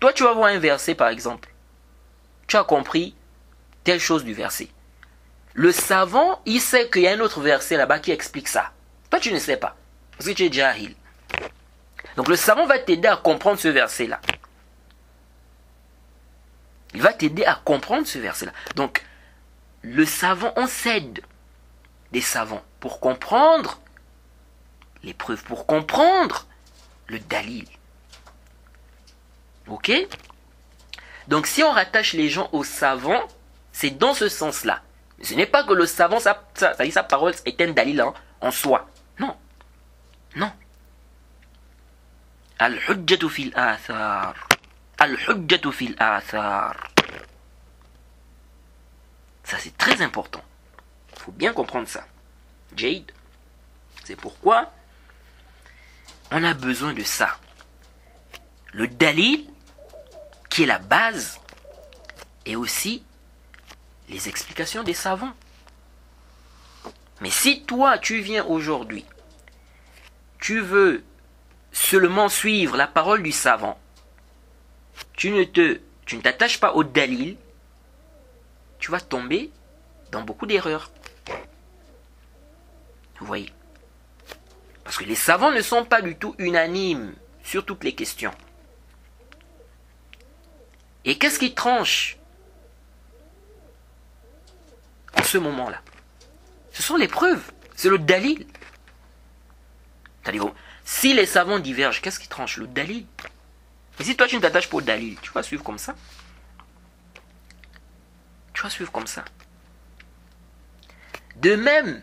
[0.00, 1.50] Toi, tu vas voir un verset, par exemple.
[2.46, 3.14] Tu as compris
[3.84, 4.70] telle chose du verset.
[5.56, 8.72] Le savant, il sait qu'il y a un autre verset là-bas qui explique ça.
[9.08, 9.74] Toi, tu ne sais pas.
[10.12, 10.94] Parce que tu es jahil.
[12.16, 14.20] Donc le savant va t'aider à comprendre ce verset-là.
[16.92, 18.52] Il va t'aider à comprendre ce verset-là.
[18.74, 19.02] Donc,
[19.80, 21.22] le savant, on s'aide
[22.12, 23.80] des savants pour comprendre
[25.02, 26.46] les preuves, pour comprendre
[27.06, 27.66] le dalil.
[29.68, 29.90] Ok?
[31.28, 33.26] Donc, si on rattache les gens aux savants,
[33.72, 34.82] c'est dans ce sens-là.
[35.22, 38.88] Ce n'est pas que le savant, sa, sa parole est un dalil hein, en soi.
[39.18, 39.36] Non.
[40.34, 40.52] Non.
[42.58, 44.34] Al-hujjatu fil athar.
[44.98, 45.96] Al-hujjatu fil.
[45.98, 46.74] Ça,
[49.58, 50.42] c'est très important.
[51.14, 52.04] Il faut bien comprendre ça.
[52.76, 53.10] Jade,
[54.04, 54.72] c'est pourquoi
[56.30, 57.38] on a besoin de ça.
[58.72, 59.48] Le dalil,
[60.50, 61.40] qui est la base,
[62.44, 63.05] et aussi
[64.08, 65.34] les explications des savants.
[67.20, 69.04] Mais si toi, tu viens aujourd'hui,
[70.38, 71.04] tu veux
[71.72, 73.78] seulement suivre la parole du savant,
[75.14, 77.36] tu ne te, tu ne t'attaches pas au dalil,
[78.78, 79.50] tu vas tomber
[80.10, 80.90] dans beaucoup d'erreurs.
[83.18, 83.52] Vous voyez
[84.84, 88.34] Parce que les savants ne sont pas du tout unanimes sur toutes les questions.
[91.04, 92.18] Et qu'est-ce qui tranche
[95.08, 95.82] en ce moment-là
[96.72, 98.46] Ce sont les preuves, c'est le dalil.
[100.84, 103.06] Si les savants divergent, qu'est-ce qui tranche Le dalil?
[104.00, 105.94] Et si toi tu ne t'attaches pas au dalil, tu vas suivre comme ça
[108.56, 109.22] tu vas suivre comme ça.
[111.36, 112.02] De même,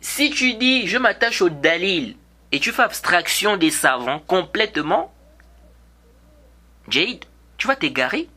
[0.00, 2.16] si tu dis je m'attache au dalil
[2.52, 5.12] et tu fais abstraction des savants complètement,
[6.88, 7.24] Jade,
[7.56, 8.28] tu vas t'égarer.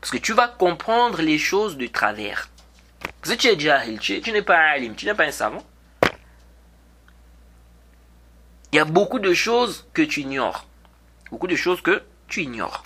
[0.00, 2.48] Parce que tu vas comprendre les choses de travers.
[3.22, 5.64] Que tu tu, n'es pas alim, tu n'es pas un savant.
[8.72, 10.66] Il y a beaucoup de choses que tu ignores.
[11.30, 12.84] Beaucoup de choses que tu ignores.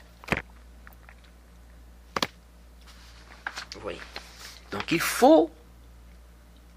[4.71, 5.51] Donc il faut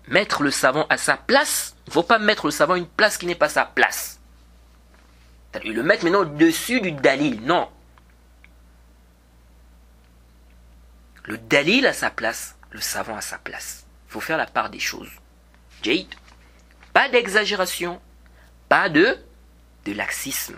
[0.07, 1.75] mettre le savant à sa place.
[1.85, 4.19] Il ne faut pas mettre le savant à une place qui n'est pas sa place.
[5.63, 7.41] Le mettre maintenant au-dessus du dalil.
[7.43, 7.69] Non.
[11.25, 13.85] Le dalil à sa place, le savant à sa place.
[14.09, 15.09] Il faut faire la part des choses.
[15.81, 16.13] Jade,
[16.91, 18.01] pas d'exagération,
[18.67, 19.17] pas de,
[19.85, 20.57] de laxisme.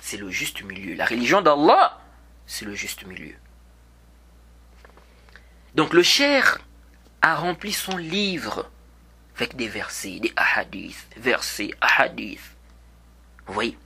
[0.00, 0.94] C'est le juste milieu.
[0.94, 2.00] La religion d'Allah,
[2.46, 3.34] c'est le juste milieu.
[5.74, 6.58] Donc le cher
[7.22, 8.70] a rempli son livre
[9.36, 12.56] avec des versets, des ahadiths, versets, ahadiths.
[13.46, 13.78] Vous voyez,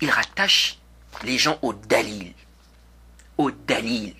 [0.00, 0.78] il rattache
[1.22, 2.34] les gens au dalil.
[3.38, 4.14] Au dalil.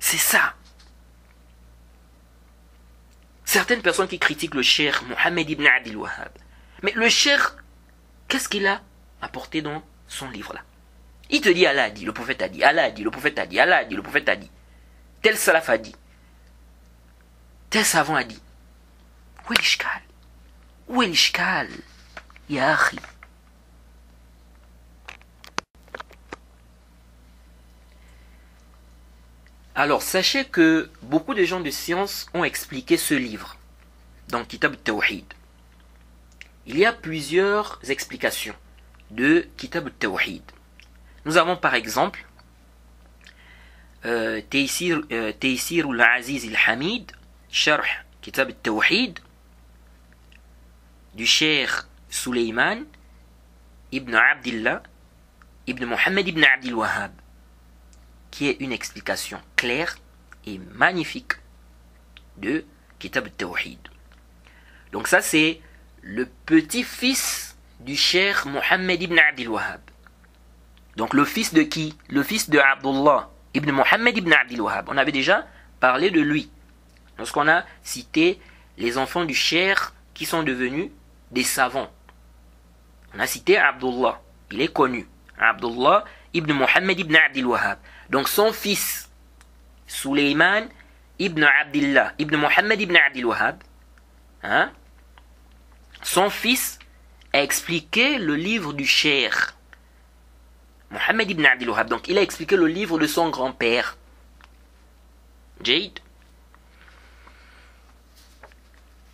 [0.00, 0.54] C'est ça.
[3.44, 6.30] Certaines personnes qui critiquent le cher Mohammed ibn Adil Wahhab.
[6.82, 7.56] Mais le cher,
[8.28, 8.82] qu'est-ce qu'il a
[9.22, 10.60] apporté dans son livre là
[11.30, 13.38] Il te dit Allah a dit, le prophète a dit, Allah a dit, le prophète
[13.38, 14.50] a dit, Allah a dit, le prophète a dit.
[15.22, 15.96] Tel salaf a dit.
[17.70, 18.40] Tel savant a dit.
[19.48, 20.02] Où est l'ishkal?
[20.88, 21.68] Où est l'ishkal
[22.48, 22.78] Ya
[29.78, 33.56] Alors, sachez que beaucoup de gens de science ont expliqué ce livre
[34.28, 35.24] dans Kitab Tawhid.
[36.66, 38.56] Il y a plusieurs explications
[39.12, 40.42] de Kitab Tawhid.
[41.26, 42.26] Nous avons par exemple
[44.04, 47.12] euh, Al euh, Aziz al-Hamid,
[47.48, 47.86] Sharh
[48.20, 49.20] Kitab Tawhid,
[51.14, 51.70] du Cheikh
[53.92, 54.82] ibn Abdullah
[55.68, 57.12] ibn Mohammed ibn Abdul Wahhab
[58.30, 59.96] qui est une explication claire
[60.46, 61.32] et magnifique
[62.36, 62.64] de
[62.98, 63.78] Kitab al-Tawhid.
[64.92, 65.60] Donc ça c'est
[66.02, 69.80] le petit-fils du cher Mohammed ibn Abdul Wahhab.
[70.96, 71.96] Donc le fils de qui?
[72.08, 74.88] Le fils de Abdullah ibn Mohammed ibn Abdul Wahhab.
[74.88, 75.46] On avait déjà
[75.80, 76.50] parlé de lui.
[77.18, 78.40] Lorsqu'on a cité
[78.76, 80.90] les enfants du cher qui sont devenus
[81.30, 81.90] des savants.
[83.14, 84.20] On a cité Abdullah.
[84.50, 85.06] Il est connu.
[85.38, 87.78] Abdullah ibn Mohammed ibn Abdul Wahhab.
[88.10, 89.10] Donc son fils,
[89.86, 90.68] Suleiman
[91.18, 93.62] ibn Abdullah ibn Mohammed ibn Abdul Wahhab,
[94.42, 94.70] hein,
[96.02, 96.78] son fils
[97.32, 99.54] a expliqué le livre du cher.
[100.90, 101.88] Mohammed ibn Abdul Wahhab.
[101.88, 103.98] Donc il a expliqué le livre de son grand-père.
[105.62, 106.00] Jade.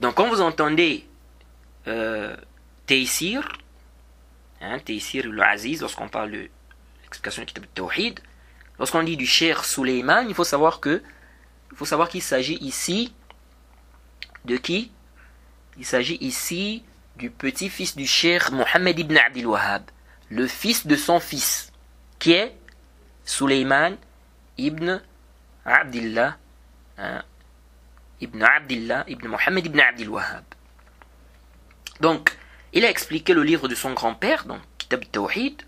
[0.01, 1.07] Donc quand vous entendez
[1.89, 2.37] euh,
[2.87, 3.49] Taysir,
[4.61, 4.79] hein,
[5.81, 6.51] lorsqu'on parle de
[7.03, 8.21] l'explication du Kitab Tawhid,
[8.79, 10.81] lorsqu'on dit du cher Suleiman, il faut savoir
[11.75, 13.13] faut savoir qu'il s'agit ici
[14.45, 14.93] de qui?
[15.77, 16.85] Il s'agit ici
[17.17, 19.83] du petit-fils du cher Mohammed ibn Abdul Wahhab,
[20.31, 21.73] le fils de son fils,
[22.19, 22.57] qui est
[23.25, 23.97] Suleiman
[24.57, 25.01] ibn
[25.65, 26.37] Abdullah,
[26.99, 27.23] hein,
[28.21, 30.45] ibn Abdullah ibn Mohammed ibn Abdul Wahhab.
[32.01, 32.37] Donc,
[32.73, 35.63] il a expliqué le livre de son grand-père, donc Kitab Tawhid,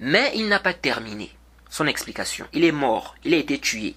[0.00, 1.30] mais il n'a pas terminé
[1.68, 2.46] son explication.
[2.52, 3.94] Il est mort, il a été tué.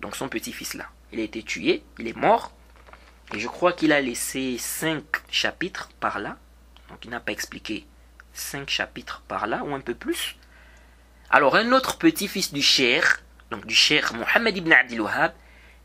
[0.00, 2.52] Donc son petit-fils là, il a été tué, il est mort,
[3.34, 6.36] et je crois qu'il a laissé cinq chapitres par là.
[6.88, 7.86] Donc il n'a pas expliqué
[8.32, 10.36] cinq chapitres par là, ou un peu plus.
[11.30, 15.32] Alors un autre petit-fils du cher, donc du cher Mohammed ibn Abdul Wahhab,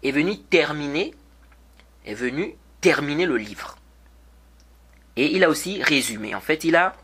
[0.04, 1.14] est venu terminer,
[2.06, 3.78] est venu terminer le livre.
[5.16, 6.36] Et il a aussi résumé.
[6.36, 6.96] En fait, il a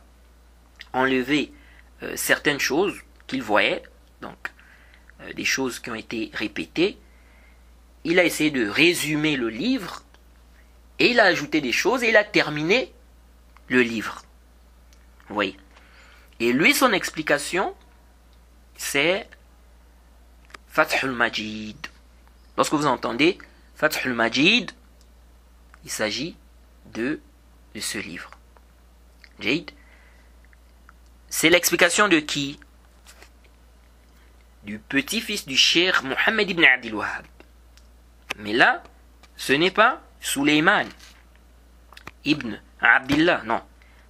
[0.93, 1.51] enlevé
[2.03, 2.95] euh, certaines choses
[3.27, 3.83] qu'il voyait,
[4.21, 4.51] donc
[5.21, 6.97] euh, des choses qui ont été répétées.
[8.03, 10.03] Il a essayé de résumer le livre
[10.99, 12.93] et il a ajouté des choses et il a terminé
[13.67, 14.23] le livre.
[15.27, 15.57] Vous voyez.
[16.39, 17.75] Et lui, son explication,
[18.77, 19.27] c'est
[20.69, 21.77] Fathul Majid.
[22.55, 23.37] Lorsque vous entendez
[23.75, 24.71] Fathul Majid,
[25.83, 26.35] il s'agit
[26.93, 27.19] de,
[27.75, 28.31] de ce livre.
[29.39, 29.71] Jade.
[31.29, 32.59] C'est l'explication de qui?
[34.67, 37.23] Du petit-fils du cher Mohammed ibn Abdul Wahhab.
[38.35, 38.83] Mais là,
[39.37, 40.83] ce n'est pas Suleiman
[42.25, 43.61] ibn Abdullah, non.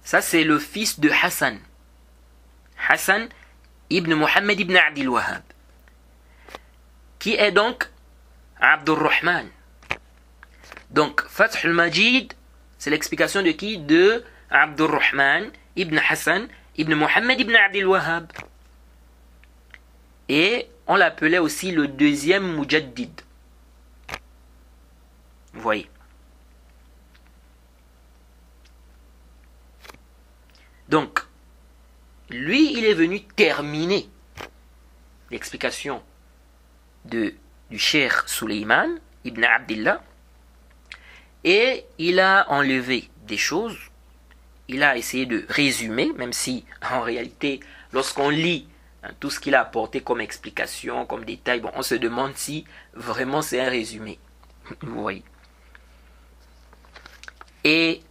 [0.02, 1.60] Ça, c'est le fils de Hassan.
[2.88, 3.28] Hassan
[3.88, 5.44] ibn Mohammed ibn Abdul Wahhab.
[7.20, 7.88] Qui est donc
[8.60, 9.46] Abdurrahman.
[10.90, 12.32] Donc, Fath al-Majid,
[12.78, 13.78] c'est l'explication de qui?
[13.78, 18.32] De Abdurrahman ibn Hassan ibn Mohammed ibn Abdul Wahhab.
[20.28, 23.20] Et on l'appelait aussi le deuxième Mujaddid.
[25.54, 25.88] Vous voyez.
[30.88, 31.20] Donc,
[32.30, 34.08] lui, il est venu terminer
[35.30, 36.02] l'explication
[37.04, 37.34] de,
[37.70, 40.02] du cher Suleiman ibn Abdullah
[41.44, 43.78] et il a enlevé des choses,
[44.68, 47.60] il a essayé de résumer, même si en réalité,
[47.92, 48.66] lorsqu'on lit
[49.20, 52.64] tout ce qu'il a apporté comme explication, comme détail, bon, on se demande si
[52.94, 54.18] vraiment c'est un résumé.
[54.82, 55.24] Vous voyez.
[57.64, 58.02] Et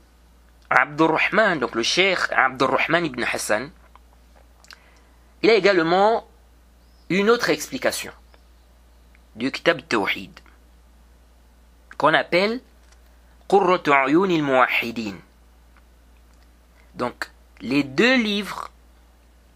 [0.69, 3.69] Abdurrahman, donc le cheikh Abdurrahman ibn Hassan,
[5.41, 6.27] il a également
[7.09, 8.11] une autre explication
[9.35, 10.39] du Kitab Tawhid
[11.97, 12.61] qu'on appelle
[13.47, 15.15] Qurratu al-Muwahhidin.
[16.95, 17.29] Donc,
[17.61, 18.71] les deux livres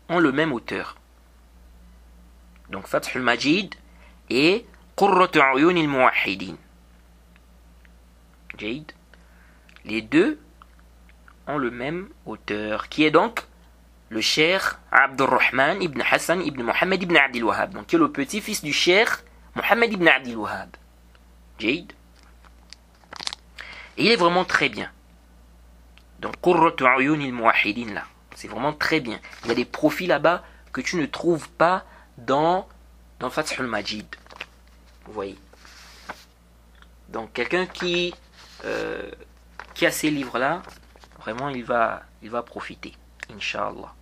[0.10, 0.96] ont le même auteur.
[2.72, 3.76] Donc, Fath al-Majid
[4.30, 4.66] et
[4.96, 6.56] Qurratu al-Muwahhidin.
[8.58, 8.92] Jade.
[9.86, 10.40] Les deux
[11.48, 13.44] ont le même auteur, qui est donc
[14.10, 18.62] le cher Abdurrahman ibn Hassan ibn Mohammed ibn Abdul Wahhab, donc qui est le petit-fils
[18.62, 19.24] du cher
[19.56, 20.70] Mohammed ibn Abdul Wahhab.
[21.60, 21.94] Jade.
[23.98, 24.92] Et il est vraiment très bien.
[26.20, 28.04] Donc, Qurratu il là.
[28.36, 29.20] C'est vraiment très bien.
[29.44, 31.86] Il y a des profils là-bas que tu ne trouves pas
[32.26, 32.68] dans,
[33.20, 34.06] dans Fathul Majid.
[35.06, 35.38] Vous voyez.
[37.10, 38.14] Donc, quelqu'un qui,
[38.66, 39.10] euh,
[39.74, 40.62] qui a ces livres-là,
[41.20, 42.94] vraiment, il va, il va profiter.
[43.36, 43.94] Inch'Allah.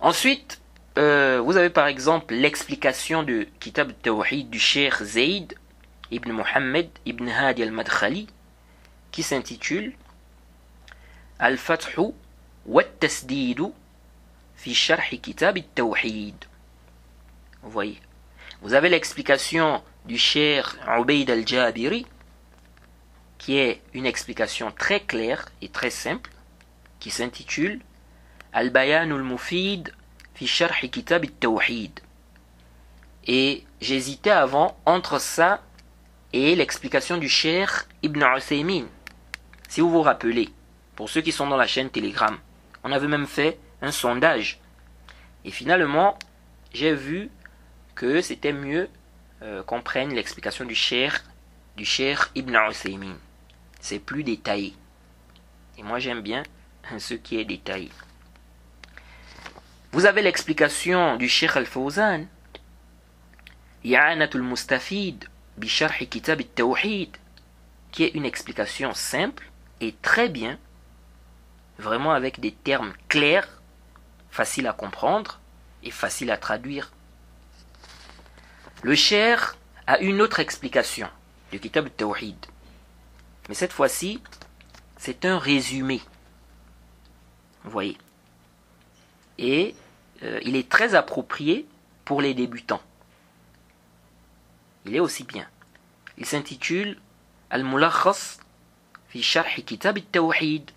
[0.00, 0.60] Ensuite,
[0.96, 5.54] euh, vous avez par exemple l'explication de Kitab Tawhid du Cheikh Zayd
[6.10, 8.28] ibn Muhammad ibn Hadi al-Madkhali
[9.10, 9.92] qui s'intitule
[11.38, 12.14] Al-Fathu
[12.66, 13.72] wa tasdidu
[14.58, 16.34] fi Sharh Kitab Tawhid.
[17.62, 18.00] Vous voyez.
[18.60, 22.06] Vous avez l'explication du cher Ubaid al-Jabiri,
[23.38, 26.30] qui est une explication très claire et très simple,
[26.98, 27.80] qui s'intitule
[28.52, 29.94] Al-Bayan al-Mufid
[30.34, 32.00] fi Sharh Kitab al-Tawhid.
[33.28, 35.62] Et j'hésitais avant entre ça
[36.32, 38.86] et l'explication du cher Ibn Uthaymin.
[39.68, 40.48] Si vous vous rappelez,
[40.96, 42.36] pour ceux qui sont dans la chaîne Telegram,
[42.82, 44.60] on avait même fait un sondage.
[45.44, 46.18] Et finalement,
[46.72, 47.30] j'ai vu
[47.94, 48.88] que c'était mieux
[49.42, 51.22] euh, qu'on prenne l'explication du cher
[51.76, 53.16] du cher Ibn Uthaymin.
[53.80, 54.74] C'est plus détaillé.
[55.78, 56.42] Et moi j'aime bien
[56.98, 57.90] ce qui est détaillé.
[59.92, 62.26] Vous avez l'explication du cher Al-Fawzan.
[63.84, 65.24] Ya'anatul Mustafid
[65.56, 67.16] Bisharh Kitab al-Tawhid,
[67.90, 69.50] qui est une explication simple
[69.80, 70.58] et très bien,
[71.78, 73.57] vraiment avec des termes clairs,
[74.38, 75.40] faciles à comprendre
[75.82, 76.92] et faciles à traduire.
[78.84, 79.56] Le cher
[79.88, 81.08] a une autre explication
[81.50, 82.46] du Kitab al-Tawhid,
[83.48, 84.22] mais cette fois-ci,
[84.96, 86.00] c'est un résumé.
[87.64, 87.98] Vous voyez.
[89.38, 89.74] Et
[90.22, 91.66] euh, il est très approprié
[92.04, 92.82] pour les débutants.
[94.86, 95.48] Il est aussi bien.
[96.16, 97.00] Il s'intitule
[97.50, 98.38] Al-Mulakhas
[99.08, 100.70] fi Sharh Kitab al-Tawhid.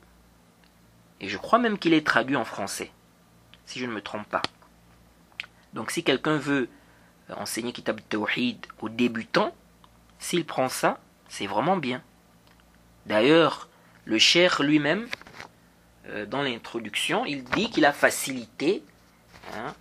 [1.19, 2.91] Et je crois même qu'il est traduit en français,
[3.65, 4.41] si je ne me trompe pas.
[5.73, 6.69] Donc si quelqu'un veut
[7.29, 9.55] enseigner Kitab al-Tawhid aux débutants,
[10.19, 12.01] s'il prend ça, c'est vraiment bien.
[13.05, 13.69] D'ailleurs,
[14.05, 15.07] le cher lui-même,
[16.07, 18.83] euh, dans l'introduction, il dit qu'il a facilité
[19.53, 19.73] hein,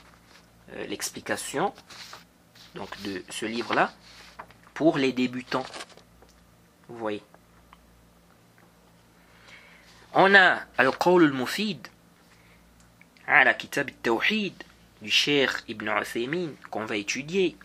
[0.73, 1.75] euh, l'explication
[2.75, 3.93] donc de ce livre-là
[4.75, 5.67] pour les débutants.
[6.89, 7.23] Vous voyez.
[10.15, 11.89] On a Al-Qawl al-Mufid
[13.31, 14.55] ala Kitab tawhid
[15.01, 17.57] du Cheikh Ibn Uthaymin qu'on va étudier.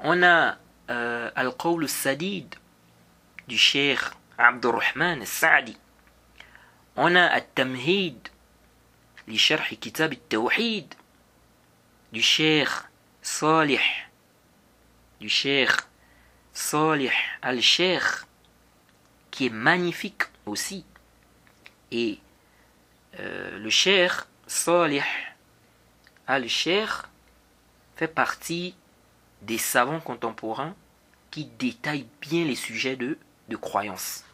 [0.00, 0.56] On a
[0.90, 2.54] euh, Al-Qawl Sadid
[3.46, 4.00] du Cheikh
[4.36, 5.76] Abdurrahman al-Sa'di.
[6.96, 8.28] On a Al-Tamhid
[9.28, 10.92] li Sharh Kitab tawhid
[12.12, 12.68] du Cheikh
[13.22, 13.80] Salih
[15.20, 15.70] du Cheikh
[16.52, 17.12] Salih
[17.42, 18.26] al-Sheikh
[19.30, 20.84] qui est magnifique aussi.
[21.92, 22.18] Et
[23.20, 24.12] euh, le Cheikh
[24.48, 25.02] Salih
[26.26, 26.88] al-Sheikh
[27.96, 28.74] fait partie
[29.42, 30.74] des savants contemporains
[31.30, 33.18] qui détaillent bien les sujets de,
[33.50, 34.24] de croyance.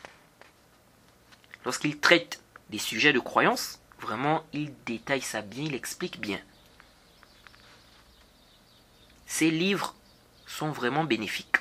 [1.64, 6.38] Lorsqu'il traite des sujets de croyance, vraiment, il détaille ça bien, il explique bien.
[9.26, 9.96] Ces livres
[10.46, 11.56] sont vraiment bénéfiques.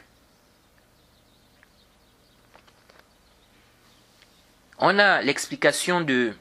[4.78, 6.36] On a l'explication de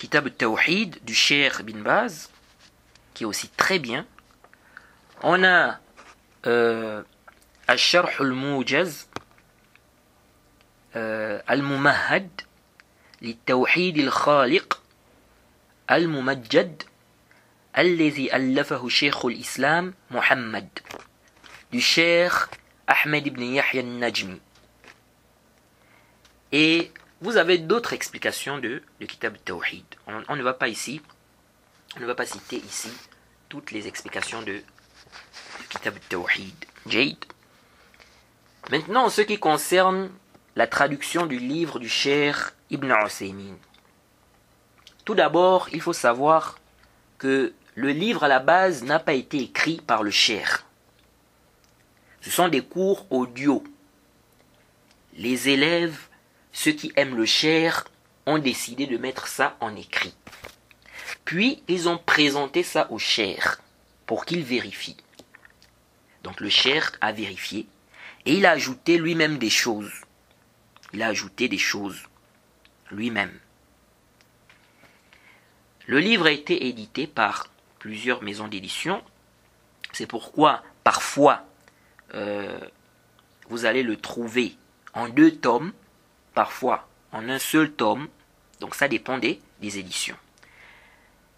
[0.00, 2.30] Kitab al-Tawhid du Cheikh bin Baz,
[3.14, 4.06] qui est aussi très bien.
[5.22, 5.78] On a
[6.46, 7.02] euh,
[7.66, 9.08] Al-Sharh al-Mujaz,
[10.96, 12.28] euh, Al-Mumahad,
[13.22, 14.82] للتوحيد الخالق
[15.90, 16.82] الممجد
[17.78, 20.68] الذي ألفه شيخ الإسلام محمد
[21.72, 22.32] du Cheikh
[22.86, 24.40] Ahmed ibn Yahya najmi
[26.52, 29.85] Et vous avez d'autres explications de, de Kitab Tawhid.
[30.27, 31.01] On, ne va pas ici,
[31.95, 32.89] on ne va pas citer ici
[33.47, 34.61] toutes les explications de, de
[35.69, 36.55] Kitab Tawhid.
[36.87, 37.25] Jade.
[38.71, 40.09] Maintenant, en ce qui concerne
[40.55, 43.55] la traduction du livre du Cher Ibn Usaymin.
[45.05, 46.59] Tout d'abord, il faut savoir
[47.19, 50.65] que le livre à la base n'a pas été écrit par le Cher.
[52.21, 53.63] Ce sont des cours audio.
[55.13, 56.07] Les élèves
[56.51, 57.85] ceux qui aiment le cher
[58.25, 60.13] ont décidé de mettre ça en écrit.
[61.25, 63.61] Puis ils ont présenté ça au cher
[64.05, 64.97] pour qu'il vérifie.
[66.23, 67.67] Donc le cher a vérifié
[68.25, 69.91] et il a ajouté lui-même des choses.
[70.93, 72.03] Il a ajouté des choses
[72.91, 73.37] lui-même.
[75.87, 77.47] Le livre a été édité par
[77.79, 79.01] plusieurs maisons d'édition.
[79.93, 81.45] C'est pourquoi parfois
[82.13, 82.59] euh,
[83.49, 84.55] vous allez le trouver
[84.93, 85.73] en deux tomes
[86.33, 88.07] parfois en un seul tome,
[88.59, 90.17] donc ça dépend des, éditions.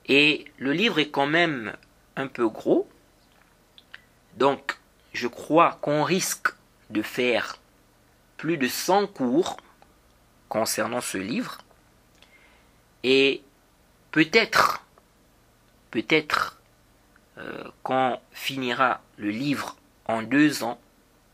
[0.05, 1.75] Et le livre est quand même
[2.15, 2.87] un peu gros,
[4.37, 4.77] donc
[5.13, 6.49] je crois qu'on risque
[6.89, 7.57] de faire
[8.37, 9.57] plus de 100 cours
[10.49, 11.59] concernant ce livre,
[13.03, 13.43] et
[14.11, 14.85] peut-être,
[15.91, 16.59] peut-être
[17.37, 19.75] euh, qu'on finira le livre
[20.05, 20.79] en deux ans,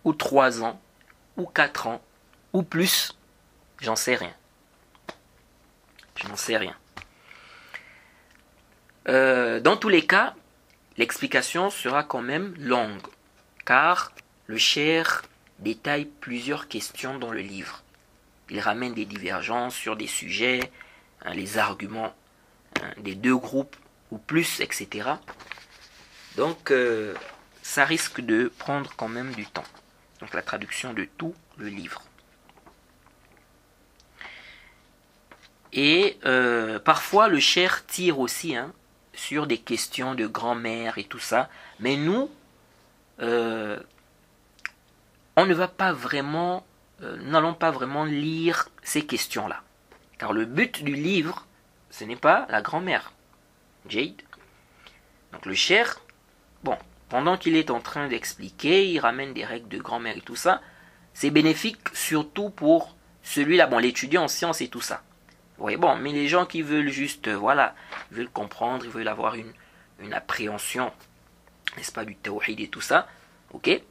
[0.05, 0.79] ou trois ans,
[1.37, 2.01] ou quatre ans,
[2.53, 3.18] ou plus,
[3.81, 4.33] J'en sais rien.
[6.15, 6.75] Je n'en sais rien.
[9.07, 10.35] Euh, dans tous les cas,
[10.97, 13.07] l'explication sera quand même longue,
[13.65, 14.11] car
[14.47, 15.23] le cher
[15.59, 17.83] détaille plusieurs questions dans le livre.
[18.49, 20.71] Il ramène des divergences sur des sujets,
[21.23, 22.13] hein, les arguments
[22.81, 23.75] hein, des deux groupes
[24.11, 25.11] ou plus, etc.
[26.35, 27.13] Donc, euh,
[27.61, 29.65] ça risque de prendre quand même du temps.
[30.19, 32.01] Donc, la traduction de tout le livre.
[35.73, 38.73] Et euh, parfois, le cher tire aussi hein,
[39.13, 41.49] sur des questions de grand-mère et tout ça.
[41.79, 42.29] Mais nous,
[43.21, 43.79] euh,
[45.35, 46.65] on ne va pas vraiment,
[47.01, 49.61] euh, n'allons pas vraiment lire ces questions-là.
[50.17, 51.45] Car le but du livre,
[51.91, 53.13] ce n'est pas la grand-mère.
[53.87, 54.21] Jade.
[55.31, 55.99] Donc le cher,
[56.63, 56.77] bon,
[57.09, 60.61] pendant qu'il est en train d'expliquer, il ramène des règles de grand-mère et tout ça.
[61.13, 65.03] C'est bénéfique surtout pour celui-là, bon, l'étudiant en sciences et tout ça.
[65.59, 67.75] Oui, bon, mais les gens qui veulent juste, euh, voilà,
[68.11, 69.51] veulent comprendre, ils veulent avoir une,
[69.99, 70.91] une appréhension,
[71.75, 73.07] n'est-ce pas, du tawhid et tout ça,
[73.51, 73.67] ok?
[73.67, 73.81] Il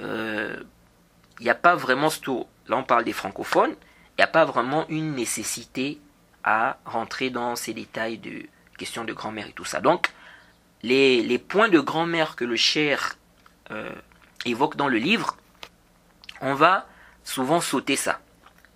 [0.00, 0.62] euh,
[1.40, 2.08] n'y a pas vraiment,
[2.68, 5.98] là on parle des francophones, il n'y a pas vraiment une nécessité
[6.44, 8.46] à rentrer dans ces détails de
[8.78, 9.80] questions de grand-mère et tout ça.
[9.80, 10.12] Donc,
[10.82, 13.16] les, les points de grand-mère que le cher
[13.72, 13.90] euh,
[14.44, 15.36] évoque dans le livre,
[16.40, 16.86] on va
[17.24, 18.20] souvent sauter ça.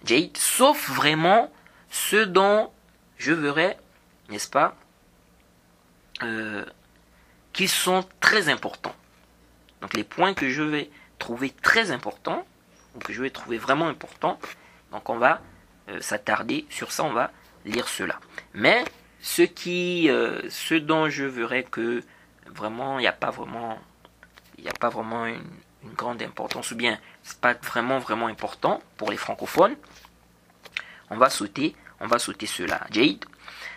[0.04, 1.52] Jade, sauf vraiment
[1.90, 2.70] ce dont
[3.18, 3.76] je verrai,
[4.30, 4.76] n'est-ce pas,
[6.22, 6.64] euh,
[7.52, 8.94] qui sont très importants.
[9.80, 12.46] Donc les points que je vais trouver très importants,
[12.94, 14.38] ou que je vais trouver vraiment importants,
[14.92, 15.40] donc on va
[15.88, 17.30] euh, s'attarder sur ça, on va
[17.64, 18.18] lire cela.
[18.54, 18.84] Mais
[19.20, 22.02] ce qui, euh, ce dont je verrai que
[22.46, 23.78] vraiment il n'y a pas vraiment,
[24.58, 25.42] il a pas vraiment une,
[25.84, 29.76] une, grande importance, ou bien c'est pas vraiment vraiment important pour les francophones,
[31.10, 32.86] on va sauter, on va sauter cela.
[32.90, 33.24] Jade.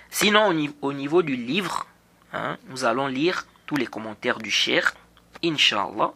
[0.09, 1.87] Sinon, au, niveau du livre,
[2.31, 4.93] hein, nous allons lire tous les commentaires du cher,
[5.43, 6.13] Inch'Allah.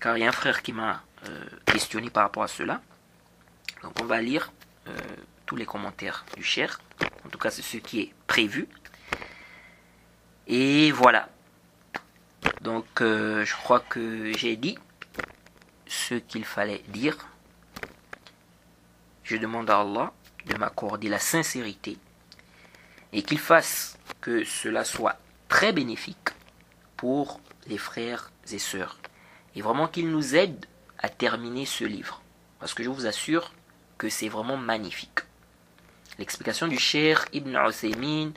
[0.00, 2.82] Car il y a un frère qui m'a euh, questionné par rapport à cela.
[3.82, 4.52] Donc on va lire
[4.88, 4.92] euh,
[5.46, 6.80] tous les commentaires du cher.
[7.24, 8.68] En tout cas, c'est ce qui est prévu.
[10.46, 11.28] Et voilà.
[12.60, 14.76] Donc euh, je crois que j'ai dit
[15.86, 17.16] ce qu'il fallait dire
[19.24, 20.12] je demande à Allah
[20.46, 21.98] de m'accorder la sincérité
[23.12, 25.18] et qu'il fasse que cela soit
[25.48, 26.30] très bénéfique
[26.96, 28.98] pour les frères et sœurs.
[29.56, 30.66] Et vraiment qu'il nous aide
[30.98, 32.22] à terminer ce livre.
[32.58, 33.52] Parce que je vous assure
[33.98, 35.20] que c'est vraiment magnifique.
[36.18, 38.32] L'explication du cher Ibn Uthaymin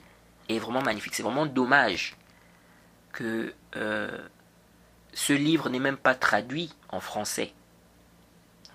[0.50, 1.16] est vraiment magnifique.
[1.16, 2.16] C'est vraiment dommage
[3.12, 4.18] que euh,
[5.14, 7.54] ce livre n'est même pas traduit en français.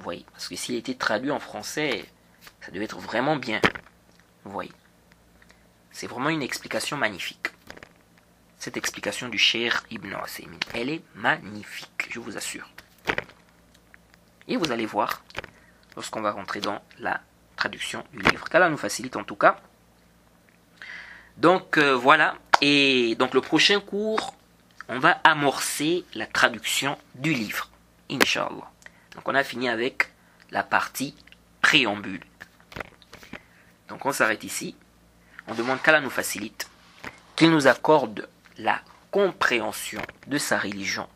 [0.03, 2.05] Vous voyez Parce que s'il était traduit en français,
[2.61, 3.61] ça devait être vraiment bien.
[4.43, 4.73] Vous voyez
[5.93, 7.51] C'est vraiment une explication magnifique.
[8.59, 10.59] Cette explication du cher Ibn Asaymin.
[10.75, 12.69] Elle est magnifique, je vous assure.
[14.49, 15.23] Et vous allez voir
[15.95, 17.21] lorsqu'on va rentrer dans la
[17.55, 18.49] traduction du livre.
[18.49, 19.61] Qu'Allah nous facilite en tout cas.
[21.37, 22.35] Donc euh, voilà.
[22.61, 24.35] Et donc le prochain cours,
[24.89, 27.71] on va amorcer la traduction du livre.
[28.11, 28.72] Inch'Allah.
[29.15, 30.09] Donc on a fini avec
[30.51, 31.15] la partie
[31.61, 32.23] préambule.
[33.89, 34.77] Donc on s'arrête ici.
[35.49, 36.69] On demande qu'Allah nous facilite,
[37.37, 38.29] qu'il nous accorde
[38.59, 38.81] la
[39.11, 41.09] compréhension de sa religion.